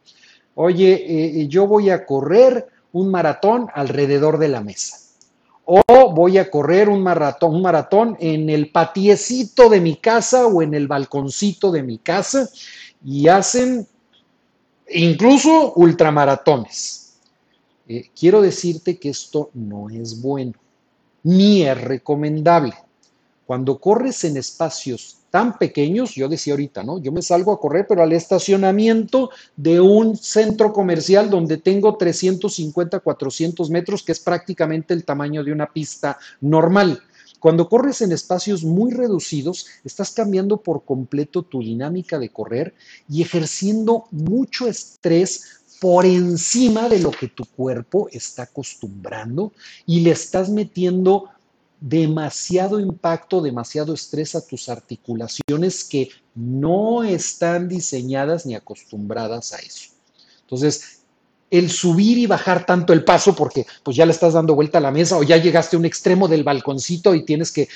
Oye, 0.55 1.45
yo 1.49 1.67
voy 1.67 1.89
a 1.89 2.05
correr 2.05 2.72
un 2.93 3.11
maratón 3.11 3.67
alrededor 3.73 4.37
de 4.37 4.47
la 4.47 4.61
mesa. 4.61 4.97
O 5.65 6.13
voy 6.13 6.37
a 6.37 6.49
correr 6.49 6.89
un 6.89 7.01
maratón, 7.01 7.55
un 7.55 7.61
maratón 7.61 8.17
en 8.19 8.49
el 8.49 8.71
patiecito 8.71 9.69
de 9.69 9.81
mi 9.81 9.95
casa 9.97 10.47
o 10.47 10.61
en 10.61 10.73
el 10.73 10.87
balconcito 10.87 11.71
de 11.71 11.83
mi 11.83 11.97
casa 11.97 12.49
y 13.03 13.27
hacen 13.27 13.87
incluso 14.89 15.73
ultramaratones. 15.75 17.17
Eh, 17.87 18.09
quiero 18.17 18.41
decirte 18.41 18.97
que 18.97 19.09
esto 19.09 19.49
no 19.53 19.89
es 19.89 20.21
bueno, 20.21 20.53
ni 21.23 21.63
es 21.63 21.79
recomendable. 21.79 22.73
Cuando 23.45 23.79
corres 23.79 24.23
en 24.23 24.37
espacios 24.37 25.17
tan 25.33 25.57
pequeños, 25.57 26.13
yo 26.13 26.29
decía 26.29 26.53
ahorita, 26.53 26.83
¿no? 26.83 26.99
Yo 26.99 27.11
me 27.11 27.23
salgo 27.23 27.51
a 27.51 27.59
correr, 27.59 27.87
pero 27.89 28.03
al 28.03 28.13
estacionamiento 28.13 29.31
de 29.55 29.81
un 29.81 30.15
centro 30.15 30.71
comercial 30.71 31.27
donde 31.27 31.57
tengo 31.57 31.97
350, 31.97 32.99
400 32.99 33.67
metros, 33.71 34.03
que 34.03 34.11
es 34.11 34.19
prácticamente 34.19 34.93
el 34.93 35.03
tamaño 35.03 35.43
de 35.43 35.51
una 35.51 35.65
pista 35.65 36.19
normal. 36.39 37.01
Cuando 37.39 37.67
corres 37.67 38.03
en 38.03 38.11
espacios 38.11 38.63
muy 38.63 38.91
reducidos, 38.91 39.65
estás 39.83 40.11
cambiando 40.11 40.57
por 40.57 40.85
completo 40.85 41.41
tu 41.41 41.61
dinámica 41.61 42.19
de 42.19 42.29
correr 42.29 42.75
y 43.09 43.23
ejerciendo 43.23 44.03
mucho 44.11 44.67
estrés 44.67 45.63
por 45.81 46.05
encima 46.05 46.87
de 46.87 46.99
lo 46.99 47.09
que 47.09 47.27
tu 47.27 47.43
cuerpo 47.43 48.07
está 48.11 48.43
acostumbrando 48.43 49.51
y 49.87 50.01
le 50.01 50.11
estás 50.11 50.49
metiendo 50.49 51.32
demasiado 51.83 52.79
impacto, 52.79 53.41
demasiado 53.41 53.93
estrés 53.93 54.35
a 54.35 54.47
tus 54.47 54.69
articulaciones 54.69 55.83
que 55.83 56.09
no 56.33 57.03
están 57.03 57.67
diseñadas 57.67 58.45
ni 58.45 58.55
acostumbradas 58.55 59.51
a 59.51 59.57
eso. 59.57 59.89
Entonces, 60.43 61.01
el 61.51 61.69
subir 61.69 62.17
y 62.17 62.25
bajar 62.25 62.65
tanto 62.65 62.93
el 62.93 63.03
paso 63.03 63.35
porque 63.35 63.65
pues 63.83 63.97
ya 63.97 64.05
le 64.05 64.13
estás 64.13 64.33
dando 64.33 64.55
vuelta 64.55 64.77
a 64.77 64.81
la 64.81 64.91
mesa 64.91 65.17
o 65.17 65.23
ya 65.23 65.35
llegaste 65.35 65.75
a 65.75 65.79
un 65.79 65.85
extremo 65.85 66.29
del 66.29 66.45
balconcito 66.45 67.13
y 67.13 67.25
tienes 67.25 67.51
que, 67.51 67.67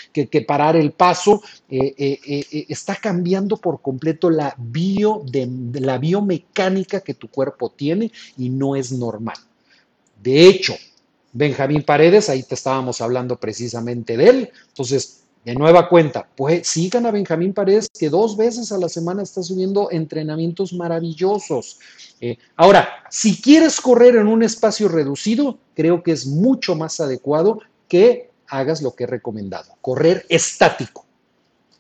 parar 0.48 0.78
el 0.78 0.94
paso, 0.94 1.42
eh, 1.70 1.94
eh, 1.98 2.20
eh, 2.26 2.66
está 2.70 2.96
cambiando 2.96 3.58
por 3.58 3.82
completo 3.82 4.30
la, 4.30 4.56
bio 4.58 5.22
de, 5.30 5.50
la 5.82 5.98
biomecánica 5.98 7.02
que 7.02 7.14
tu 7.14 7.28
cuerpo 7.28 7.74
tiene 7.76 8.10
y 8.38 8.48
no 8.50 8.78
es 8.78 8.94
normal. 8.94 9.38
De 10.24 10.48
hecho, 10.48 10.76
Benjamín 11.38 11.84
Paredes, 11.84 12.29
ahí 12.29 12.41
te 12.41 12.56
estábamos 12.56 13.00
hablando 13.00 13.39
precisamente 13.39 14.17
de 14.17 14.27
él. 14.27 14.51
Entonces, 14.70 15.24
de 15.46 15.53
nueva 15.53 15.88
cuenta, 15.88 16.27
pues 16.36 16.67
sigan 16.67 17.06
a 17.06 17.12
Benjamín 17.12 17.53
Paredes, 17.53 17.88
que 17.98 18.10
dos 18.10 18.36
veces 18.36 18.72
a 18.72 18.77
la 18.79 18.89
semana 18.89 19.22
está 19.22 19.44
subiendo 19.44 19.89
entrenamientos 19.91 20.74
maravillosos. 20.74 21.79
Eh, 22.20 22.38
ahora, 22.56 22.89
si 23.12 23.39
quieres 23.39 23.79
correr 23.79 24.15
en 24.15 24.27
un 24.27 24.41
espacio 24.41 24.88
reducido, 24.88 25.60
creo 25.75 26.01
que 26.01 26.12
es 26.12 26.25
mucho 26.25 26.75
más 26.75 27.00
adecuado 27.00 27.60
que 27.88 28.32
hagas 28.48 28.82
lo 28.82 28.96
que 28.96 29.03
he 29.03 29.08
recomendado, 29.08 29.75
correr 29.79 30.25
estático. 30.29 31.07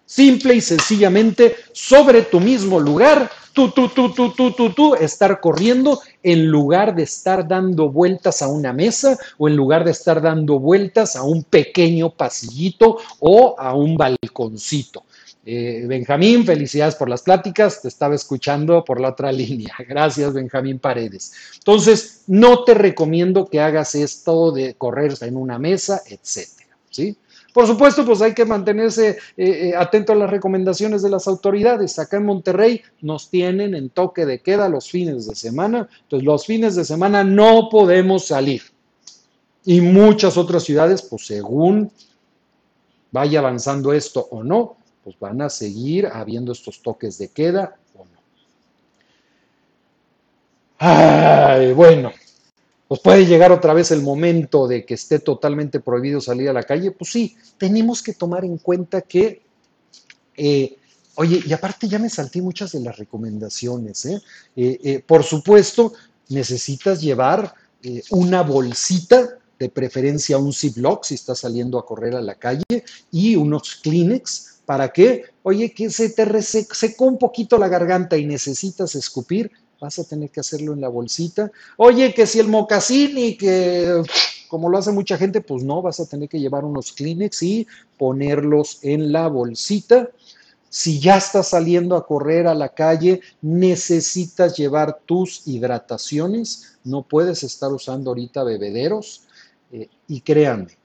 Simple 0.07 0.55
y 0.55 0.61
sencillamente 0.61 1.57
sobre 1.73 2.21
tu 2.21 2.39
mismo 2.39 2.79
lugar, 2.79 3.29
tú, 3.51 3.71
tú, 3.71 3.89
tú, 3.89 4.13
tú, 4.13 4.31
tú, 4.31 4.51
tú, 4.53 4.69
tú, 4.69 4.95
estar 4.95 5.41
corriendo 5.41 5.99
en 6.23 6.47
lugar 6.47 6.95
de 6.95 7.03
estar 7.03 7.45
dando 7.45 7.89
vueltas 7.89 8.41
a 8.41 8.47
una 8.47 8.71
mesa 8.71 9.17
o 9.37 9.49
en 9.49 9.57
lugar 9.57 9.83
de 9.83 9.91
estar 9.91 10.21
dando 10.21 10.59
vueltas 10.59 11.17
a 11.17 11.23
un 11.23 11.43
pequeño 11.43 12.09
pasillito 12.09 12.99
o 13.19 13.55
a 13.59 13.75
un 13.75 13.97
balconcito. 13.97 15.03
Eh, 15.45 15.83
Benjamín, 15.85 16.45
felicidades 16.45 16.95
por 16.95 17.09
las 17.09 17.21
pláticas, 17.21 17.81
te 17.81 17.89
estaba 17.89 18.15
escuchando 18.15 18.85
por 18.85 19.01
la 19.01 19.09
otra 19.09 19.31
línea. 19.33 19.75
Gracias, 19.89 20.33
Benjamín 20.33 20.79
Paredes. 20.79 21.33
Entonces, 21.57 22.23
no 22.27 22.63
te 22.63 22.73
recomiendo 22.75 23.45
que 23.45 23.59
hagas 23.59 23.93
esto 23.93 24.53
de 24.53 24.75
correr 24.75 25.15
en 25.19 25.35
una 25.35 25.59
mesa, 25.59 26.01
etcétera, 26.07 26.77
¿sí? 26.89 27.17
Por 27.57 27.65
supuesto, 27.65 28.05
pues 28.05 28.21
hay 28.21 28.35
que 28.35 28.45
mantenerse 28.45 29.17
eh, 29.35 29.69
eh, 29.69 29.73
atento 29.75 30.13
a 30.13 30.15
las 30.15 30.29
recomendaciones 30.29 31.01
de 31.01 31.09
las 31.09 31.27
autoridades. 31.27 31.97
Acá 31.97 32.17
en 32.17 32.25
Monterrey 32.27 32.83
nos 33.01 33.31
tienen 33.31 33.73
en 33.73 33.89
toque 33.89 34.27
de 34.27 34.43
queda 34.43 34.69
los 34.69 34.91
fines 34.91 35.25
de 35.25 35.33
semana. 35.33 35.89
Entonces, 36.03 36.23
los 36.23 36.45
fines 36.45 36.75
de 36.75 36.85
semana 36.85 37.23
no 37.23 37.67
podemos 37.71 38.27
salir. 38.27 38.61
Y 39.65 39.81
muchas 39.81 40.37
otras 40.37 40.65
ciudades, 40.65 41.01
pues 41.01 41.25
según 41.25 41.91
vaya 43.11 43.39
avanzando 43.39 43.91
esto 43.91 44.27
o 44.29 44.43
no, 44.43 44.77
pues 45.03 45.17
van 45.19 45.41
a 45.41 45.49
seguir 45.49 46.05
habiendo 46.05 46.51
estos 46.51 46.83
toques 46.83 47.17
de 47.17 47.29
queda 47.29 47.75
o 47.95 48.05
no. 48.05 48.19
Ay, 50.77 51.73
bueno, 51.73 52.11
pues 52.87 53.01
puede 53.01 53.25
llegar 53.25 53.51
otra 53.51 53.73
vez 53.73 53.91
el 53.91 54.01
momento 54.01 54.67
de 54.67 54.85
que 54.85 54.93
esté 54.93 55.19
totalmente 55.19 55.79
prohibido 55.79 56.21
salir 56.21 56.49
a 56.49 56.53
la 56.53 56.63
calle. 56.63 56.91
Pues 56.91 57.11
sí, 57.11 57.35
tenemos 57.57 58.01
que 58.01 58.13
tomar 58.13 58.45
en 58.45 58.57
cuenta 58.57 59.01
que, 59.01 59.41
eh, 60.37 60.77
oye, 61.15 61.41
y 61.45 61.51
aparte 61.51 61.87
ya 61.87 61.99
me 61.99 62.09
salté 62.09 62.41
muchas 62.41 62.71
de 62.71 62.79
las 62.79 62.97
recomendaciones. 62.97 64.05
¿eh? 64.05 64.21
Eh, 64.55 65.03
por 65.05 65.23
supuesto, 65.23 65.93
necesitas 66.29 67.01
llevar 67.01 67.53
una 68.11 68.41
bolsita, 68.41 69.37
de 69.59 69.69
preferencia 69.69 70.37
un 70.37 70.53
Ziploc 70.53 71.03
si 71.03 71.15
estás 71.15 71.39
saliendo 71.39 71.79
a 71.79 71.85
correr 71.85 72.15
a 72.15 72.21
la 72.21 72.35
calle, 72.35 72.85
y 73.11 73.35
unos 73.35 73.75
Kleenex. 73.75 74.61
¿Para 74.65 74.91
qué? 74.91 75.23
Oye, 75.43 75.71
que 75.71 75.89
se 75.89 76.09
te 76.09 76.41
secó 76.41 77.05
un 77.05 77.17
poquito 77.17 77.57
la 77.57 77.69
garganta 77.69 78.17
y 78.17 78.25
necesitas 78.25 78.95
escupir, 78.95 79.49
vas 79.79 79.99
a 79.99 80.03
tener 80.03 80.29
que 80.29 80.39
hacerlo 80.39 80.73
en 80.73 80.81
la 80.81 80.89
bolsita. 80.89 81.51
Oye, 81.77 82.13
que 82.13 82.25
si 82.25 82.39
el 82.39 82.47
mocasín 82.47 83.17
y 83.17 83.37
que 83.37 84.03
como 84.47 84.69
lo 84.69 84.77
hace 84.77 84.91
mucha 84.91 85.17
gente, 85.17 85.41
pues 85.41 85.63
no, 85.63 85.81
vas 85.81 85.99
a 85.99 86.05
tener 86.05 86.29
que 86.29 86.39
llevar 86.39 86.65
unos 86.65 86.93
Kleenex 86.93 87.43
y 87.43 87.67
ponerlos 87.97 88.79
en 88.81 89.11
la 89.11 89.27
bolsita. 89.27 90.09
Si 90.69 90.99
ya 90.99 91.17
estás 91.17 91.49
saliendo 91.49 91.95
a 91.95 92.05
correr 92.05 92.47
a 92.47 92.53
la 92.53 92.69
calle, 92.69 93.21
necesitas 93.41 94.57
llevar 94.57 94.99
tus 95.05 95.47
hidrataciones. 95.47 96.77
No 96.83 97.03
puedes 97.03 97.43
estar 97.43 97.71
usando 97.71 98.11
ahorita 98.11 98.43
bebederos. 98.43 99.23
Eh, 99.71 99.89
y 100.07 100.21
créanme, 100.21 100.77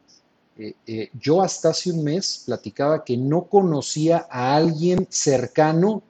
eh, 0.56 0.74
eh, 0.86 1.10
yo 1.18 1.42
hasta 1.42 1.70
hace 1.70 1.92
un 1.92 2.04
mes 2.04 2.42
platicaba 2.46 3.04
que 3.04 3.16
no 3.16 3.44
conocía 3.44 4.26
a 4.30 4.56
alguien 4.56 5.06
cercano 5.08 6.02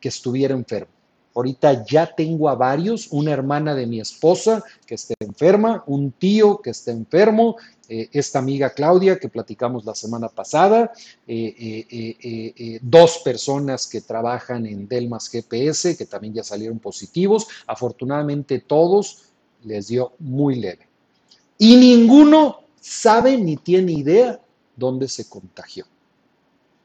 que 0.00 0.08
estuviera 0.08 0.54
enfermo. 0.54 0.95
Ahorita 1.36 1.84
ya 1.84 2.06
tengo 2.06 2.48
a 2.48 2.54
varios, 2.54 3.08
una 3.10 3.30
hermana 3.30 3.74
de 3.74 3.86
mi 3.86 4.00
esposa 4.00 4.64
que 4.86 4.94
está 4.94 5.14
enferma, 5.20 5.84
un 5.86 6.12
tío 6.12 6.62
que 6.62 6.70
está 6.70 6.92
enfermo, 6.92 7.56
eh, 7.90 8.08
esta 8.12 8.38
amiga 8.38 8.70
Claudia 8.70 9.18
que 9.18 9.28
platicamos 9.28 9.84
la 9.84 9.94
semana 9.94 10.30
pasada, 10.30 10.92
eh, 11.26 11.84
eh, 11.90 12.78
dos 12.80 13.18
personas 13.18 13.86
que 13.86 14.00
trabajan 14.00 14.64
en 14.64 14.88
Delmas 14.88 15.28
GPS 15.28 15.94
que 15.98 16.06
también 16.06 16.32
ya 16.32 16.42
salieron 16.42 16.78
positivos. 16.78 17.46
Afortunadamente 17.66 18.60
todos 18.60 19.24
les 19.62 19.88
dio 19.88 20.14
muy 20.18 20.54
leve. 20.54 20.88
Y 21.58 21.76
ninguno 21.76 22.60
sabe 22.80 23.36
ni 23.36 23.58
tiene 23.58 23.92
idea 23.92 24.40
dónde 24.74 25.06
se 25.06 25.28
contagió. 25.28 25.84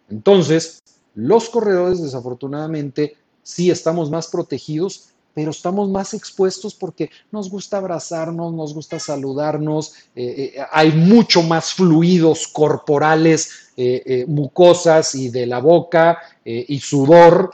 Entonces, 0.10 0.82
los 1.16 1.50
corredores 1.50 2.02
desafortunadamente 2.02 3.16
sí 3.44 3.72
estamos 3.72 4.10
más 4.10 4.28
protegidos, 4.28 5.10
pero 5.34 5.52
estamos 5.52 5.90
más 5.90 6.14
expuestos 6.14 6.76
porque 6.76 7.10
nos 7.32 7.50
gusta 7.50 7.78
abrazarnos, 7.78 8.54
nos 8.54 8.74
gusta 8.74 9.00
saludarnos, 9.00 9.94
eh, 10.16 10.54
eh, 10.56 10.66
hay 10.72 10.92
mucho 10.92 11.42
más 11.42 11.74
fluidos 11.74 12.48
corporales, 12.48 13.72
eh, 13.78 14.26
mucosas 14.28 15.16
y 15.16 15.30
de 15.30 15.48
la 15.48 15.60
boca 15.60 16.20
y 16.44 16.80
sudor, 16.80 17.52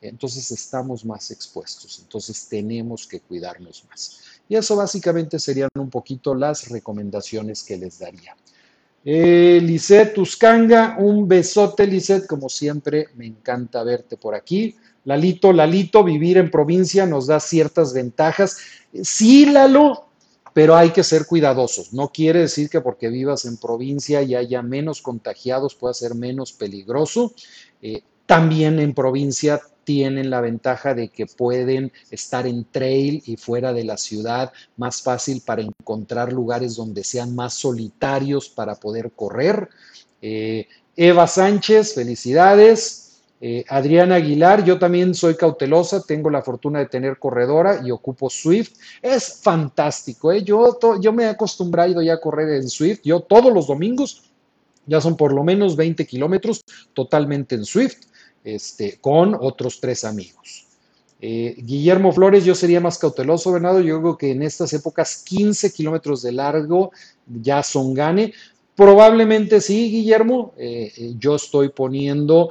entonces 0.00 0.50
estamos 0.50 1.04
más 1.04 1.30
expuestos, 1.30 2.00
entonces 2.00 2.48
tenemos 2.48 3.06
que 3.06 3.20
cuidarnos 3.20 3.84
más. 3.88 4.20
Y 4.48 4.56
eso 4.56 4.76
básicamente 4.76 5.38
serían 5.38 5.68
un 5.74 5.90
poquito 5.90 6.34
las 6.34 6.68
recomendaciones 6.68 7.62
que 7.62 7.76
les 7.76 7.98
daría. 7.98 8.34
Eh, 9.04 9.60
Lisette 9.62 10.18
Uscanga, 10.18 10.96
un 10.98 11.28
besote, 11.28 11.86
Lisette, 11.86 12.26
como 12.26 12.48
siempre, 12.48 13.08
me 13.16 13.26
encanta 13.26 13.82
verte 13.82 14.16
por 14.16 14.34
aquí. 14.34 14.76
Lalito, 15.08 15.54
Lalito, 15.54 16.04
vivir 16.04 16.36
en 16.36 16.50
provincia 16.50 17.06
nos 17.06 17.28
da 17.28 17.40
ciertas 17.40 17.94
ventajas. 17.94 18.58
Sí, 19.02 19.46
Lalo, 19.46 20.04
pero 20.52 20.76
hay 20.76 20.90
que 20.90 21.02
ser 21.02 21.24
cuidadosos. 21.24 21.94
No 21.94 22.12
quiere 22.12 22.40
decir 22.40 22.68
que 22.68 22.82
porque 22.82 23.08
vivas 23.08 23.46
en 23.46 23.56
provincia 23.56 24.20
y 24.20 24.34
haya 24.34 24.60
menos 24.60 25.00
contagiados 25.00 25.74
pueda 25.74 25.94
ser 25.94 26.14
menos 26.14 26.52
peligroso. 26.52 27.32
Eh, 27.80 28.02
también 28.26 28.78
en 28.80 28.92
provincia 28.92 29.62
tienen 29.84 30.28
la 30.28 30.42
ventaja 30.42 30.92
de 30.92 31.08
que 31.08 31.24
pueden 31.24 31.90
estar 32.10 32.46
en 32.46 32.66
trail 32.66 33.22
y 33.24 33.38
fuera 33.38 33.72
de 33.72 33.84
la 33.84 33.96
ciudad, 33.96 34.52
más 34.76 35.00
fácil 35.00 35.40
para 35.40 35.62
encontrar 35.62 36.34
lugares 36.34 36.76
donde 36.76 37.02
sean 37.02 37.34
más 37.34 37.54
solitarios 37.54 38.50
para 38.50 38.74
poder 38.74 39.12
correr. 39.12 39.70
Eh, 40.20 40.68
Eva 40.94 41.26
Sánchez, 41.26 41.94
felicidades. 41.94 43.07
Eh, 43.40 43.64
Adriana 43.68 44.16
Aguilar, 44.16 44.64
yo 44.64 44.78
también 44.78 45.14
soy 45.14 45.36
cautelosa, 45.36 46.02
tengo 46.02 46.28
la 46.28 46.42
fortuna 46.42 46.80
de 46.80 46.86
tener 46.86 47.18
corredora 47.18 47.80
y 47.84 47.90
ocupo 47.90 48.28
Swift. 48.28 48.78
Es 49.00 49.40
fantástico, 49.42 50.32
¿eh? 50.32 50.42
yo, 50.42 50.78
yo 51.00 51.12
me 51.12 51.24
he 51.24 51.28
acostumbrado 51.28 52.02
ya 52.02 52.14
a 52.14 52.20
correr 52.20 52.50
en 52.56 52.68
Swift, 52.68 53.00
yo 53.04 53.20
todos 53.20 53.52
los 53.52 53.68
domingos, 53.68 54.24
ya 54.86 55.00
son 55.00 55.16
por 55.16 55.32
lo 55.32 55.44
menos 55.44 55.76
20 55.76 56.04
kilómetros 56.06 56.62
totalmente 56.94 57.54
en 57.54 57.64
Swift, 57.64 58.06
este, 58.42 58.98
con 59.00 59.36
otros 59.38 59.80
tres 59.80 60.04
amigos. 60.04 60.66
Eh, 61.20 61.56
Guillermo 61.58 62.12
Flores, 62.12 62.44
yo 62.44 62.54
sería 62.54 62.80
más 62.80 62.98
cauteloso, 62.98 63.52
Bernardo. 63.52 63.80
Yo 63.80 64.00
creo 64.00 64.16
que 64.16 64.30
en 64.30 64.42
estas 64.42 64.72
épocas 64.72 65.22
15 65.24 65.72
kilómetros 65.72 66.22
de 66.22 66.32
largo 66.32 66.92
ya 67.26 67.62
son 67.62 67.92
gane. 67.92 68.32
Probablemente 68.76 69.60
sí, 69.60 69.90
Guillermo. 69.90 70.54
Eh, 70.56 71.14
yo 71.18 71.36
estoy 71.36 71.70
poniendo 71.70 72.50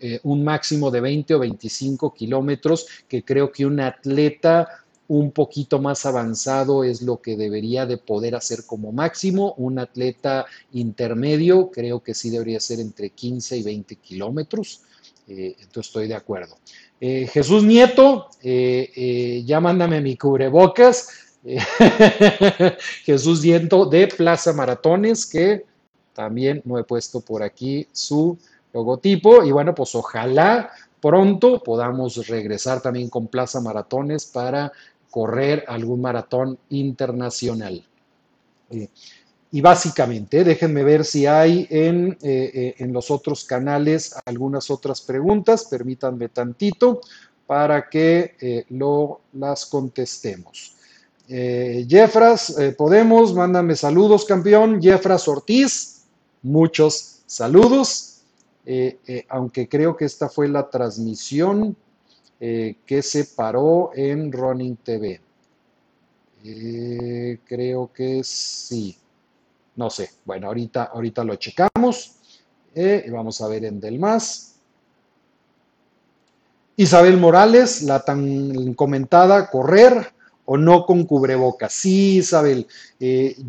eh, 0.00 0.20
un 0.22 0.44
máximo 0.44 0.90
de 0.90 1.00
20 1.00 1.34
o 1.34 1.38
25 1.40 2.14
kilómetros, 2.14 2.86
que 3.08 3.22
creo 3.22 3.52
que 3.52 3.66
un 3.66 3.80
atleta 3.80 4.68
un 5.06 5.32
poquito 5.32 5.80
más 5.80 6.06
avanzado 6.06 6.82
es 6.82 7.02
lo 7.02 7.20
que 7.20 7.36
debería 7.36 7.84
de 7.84 7.98
poder 7.98 8.34
hacer 8.34 8.64
como 8.66 8.92
máximo. 8.92 9.54
Un 9.58 9.78
atleta 9.78 10.46
intermedio 10.72 11.70
creo 11.70 12.02
que 12.02 12.14
sí 12.14 12.30
debería 12.30 12.60
ser 12.60 12.80
entre 12.80 13.10
15 13.10 13.58
y 13.58 13.62
20 13.62 13.96
kilómetros. 13.96 14.82
Eh, 15.28 15.56
entonces 15.58 15.88
estoy 15.88 16.08
de 16.08 16.14
acuerdo. 16.14 16.56
Eh, 17.00 17.28
Jesús 17.30 17.64
Nieto, 17.64 18.30
ya 18.42 19.60
mándame 19.60 20.00
mi 20.00 20.16
cubrebocas. 20.16 21.08
Jesús 23.04 23.42
Nieto 23.42 23.84
de 23.84 24.08
Plaza 24.08 24.54
Maratones, 24.54 25.26
que 25.26 25.64
también 26.14 26.62
no 26.64 26.78
he 26.78 26.84
puesto 26.84 27.20
por 27.20 27.42
aquí 27.42 27.86
su 27.92 28.38
logotipo 28.74 29.44
y 29.44 29.52
bueno, 29.52 29.74
pues 29.74 29.94
ojalá 29.94 30.70
pronto 31.00 31.62
podamos 31.62 32.26
regresar 32.26 32.82
también 32.82 33.08
con 33.08 33.28
Plaza 33.28 33.60
Maratones 33.60 34.26
para 34.26 34.72
correr 35.10 35.64
algún 35.68 36.00
maratón 36.00 36.58
internacional. 36.70 37.86
Eh, 38.70 38.88
y 39.52 39.60
básicamente, 39.60 40.42
déjenme 40.42 40.82
ver 40.82 41.04
si 41.04 41.26
hay 41.26 41.68
en, 41.70 42.18
eh, 42.20 42.50
eh, 42.52 42.74
en, 42.78 42.92
los 42.92 43.12
otros 43.12 43.44
canales 43.44 44.16
algunas 44.24 44.68
otras 44.70 45.00
preguntas, 45.00 45.68
permítanme 45.70 46.30
tantito 46.30 47.00
para 47.46 47.88
que 47.88 48.64
lo, 48.70 49.20
las 49.34 49.66
contestemos. 49.66 50.74
Jeffras, 51.28 52.56
Podemos, 52.76 53.34
mándame 53.34 53.76
saludos, 53.76 54.24
campeón. 54.24 54.82
Jeffras 54.82 55.28
Ortiz, 55.28 56.06
muchos 56.42 57.20
saludos. 57.26 58.13
Eh, 58.66 58.98
eh, 59.06 59.26
aunque 59.28 59.68
creo 59.68 59.96
que 59.96 60.06
esta 60.06 60.28
fue 60.28 60.48
la 60.48 60.70
transmisión 60.70 61.76
eh, 62.40 62.76
que 62.86 63.02
se 63.02 63.26
paró 63.26 63.90
en 63.94 64.32
Running 64.32 64.76
TV. 64.76 65.20
creo 67.46 67.90
que 67.92 68.22
sí. 68.24 68.96
No 69.76 69.90
sé. 69.90 70.10
Bueno, 70.24 70.48
ahorita, 70.48 70.84
ahorita 70.84 71.24
lo 71.24 71.36
checamos. 71.36 72.16
vamos 73.10 73.40
a 73.40 73.48
ver 73.48 73.64
en 73.64 73.80
Del 73.80 73.98
Más. 73.98 74.56
Isabel 76.76 77.18
Morales, 77.18 77.82
la 77.82 78.04
tan 78.04 78.74
comentada, 78.74 79.48
correr 79.48 80.12
o 80.44 80.56
no 80.56 80.84
con 80.84 81.04
cubrebocas. 81.06 81.72
Sí, 81.72 82.18
Isabel, 82.18 82.66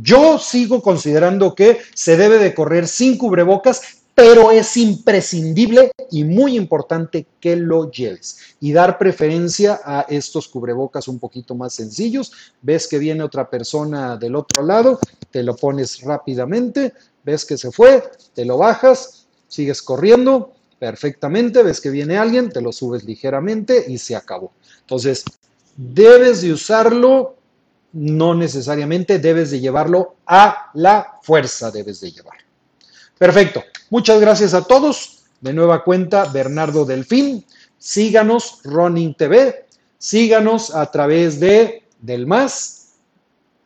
yo 0.01 0.38
sigo 0.39 0.82
considerando 0.82 1.54
que 1.54 1.80
se 1.93 2.17
debe 2.17 2.38
de 2.38 2.54
correr 2.54 2.88
sin 2.88 3.17
cubrebocas, 3.17 4.04
pero 4.15 4.49
es 4.49 4.78
imprescindible 4.78 5.91
y 6.10 6.23
muy 6.23 6.56
importante 6.56 7.28
que 7.41 7.58
lo 7.58 7.91
lleves 7.91 8.38
y 8.62 8.71
dar 8.71 8.97
preferencia 8.97 9.82
a 9.84 10.06
estos 10.08 10.47
cubrebocas 10.47 11.10
un 11.10 11.19
poquito 11.19 11.54
más 11.54 11.73
sencillos. 11.73 12.32
Ves 12.62 12.88
que 12.88 12.97
viene 12.97 13.23
otra 13.23 13.49
persona 13.49 14.15
del 14.15 14.38
otro 14.38 14.63
lado, 14.63 14.99
te 15.30 15.43
lo 15.43 15.58
pones 15.58 16.01
rápidamente, 16.01 16.93
ves 17.25 17.43
que 17.43 17.58
se 17.58 17.71
fue, 17.71 18.04
te 18.34 18.45
lo 18.45 18.58
bajas, 18.58 19.28
sigues 19.49 19.82
corriendo 19.82 20.54
perfectamente, 20.80 21.62
ves 21.62 21.82
que 21.82 21.89
viene 21.89 22.17
alguien, 22.17 22.49
te 22.49 22.62
lo 22.62 22.71
subes 22.71 23.04
ligeramente 23.04 23.84
y 23.86 23.97
se 23.97 24.15
acabó. 24.15 24.54
Entonces, 24.80 25.25
debes 25.75 26.41
de 26.41 26.54
usarlo, 26.54 27.36
no 27.91 28.34
necesariamente 28.34 29.19
debes 29.19 29.51
de 29.51 29.60
llevarlo 29.60 30.15
a 30.25 30.71
la 30.73 31.19
fuerza, 31.21 31.69
debes 31.69 31.99
de 31.99 32.12
llevarlo. 32.12 32.44
Perfecto. 33.17 33.63
Muchas 33.89 34.19
gracias 34.19 34.54
a 34.54 34.63
todos. 34.63 35.23
De 35.41 35.54
nueva 35.54 35.84
cuenta, 35.84 36.25
Bernardo 36.25 36.86
Delfín. 36.86 37.45
Síganos, 37.78 38.62
Running 38.63 39.15
TV. 39.15 39.65
Síganos 39.97 40.73
a 40.73 40.89
través 40.91 41.39
de 41.39 41.84
Del 41.99 42.28
Más, 42.28 42.93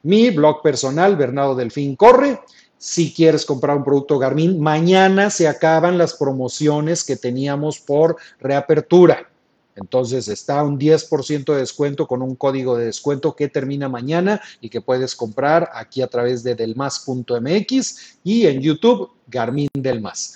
mi 0.03 0.29
blog 0.29 0.61
personal, 0.61 1.15
Bernardo 1.15 1.55
Delfín 1.55 1.95
Corre. 1.95 2.39
Si 2.77 3.13
quieres 3.13 3.45
comprar 3.45 3.75
un 3.75 3.83
producto 3.83 4.17
Garmin, 4.17 4.61
mañana 4.61 5.29
se 5.29 5.47
acaban 5.47 5.97
las 5.97 6.13
promociones 6.13 7.03
que 7.03 7.17
teníamos 7.17 7.79
por 7.79 8.15
reapertura. 8.39 9.28
Entonces 9.75 10.27
está 10.27 10.61
un 10.63 10.77
10% 10.77 11.53
de 11.53 11.59
descuento 11.59 12.07
con 12.07 12.21
un 12.21 12.35
código 12.35 12.75
de 12.75 12.85
descuento 12.85 13.35
que 13.35 13.47
termina 13.47 13.87
mañana 13.87 14.41
y 14.59 14.69
que 14.69 14.81
puedes 14.81 15.15
comprar 15.15 15.69
aquí 15.73 16.01
a 16.01 16.07
través 16.07 16.43
de 16.43 16.55
delmas.mx 16.55 18.19
y 18.23 18.45
en 18.45 18.61
YouTube 18.61 19.11
Garmin 19.27 19.69
Delmas. 19.73 20.35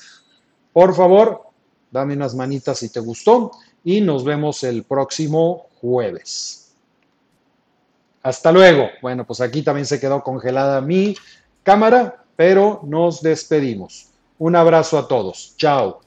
Por 0.71 0.95
favor, 0.95 1.41
dame 1.91 2.15
unas 2.15 2.35
manitas 2.35 2.79
si 2.79 2.89
te 2.89 2.99
gustó 2.99 3.51
y 3.83 4.01
nos 4.01 4.23
vemos 4.23 4.63
el 4.63 4.83
próximo 4.83 5.67
jueves. 5.81 6.63
Hasta 8.23 8.51
luego. 8.51 8.89
Bueno, 9.01 9.25
pues 9.27 9.41
aquí 9.41 9.61
también 9.61 9.85
se 9.85 9.99
quedó 9.99 10.23
congelada 10.23 10.79
mi 10.79 11.15
cámara, 11.61 12.23
pero 12.35 12.81
nos 12.83 13.21
despedimos. 13.21 14.07
Un 14.39 14.55
abrazo 14.55 14.97
a 14.97 15.07
todos. 15.07 15.55
Chao. 15.57 15.99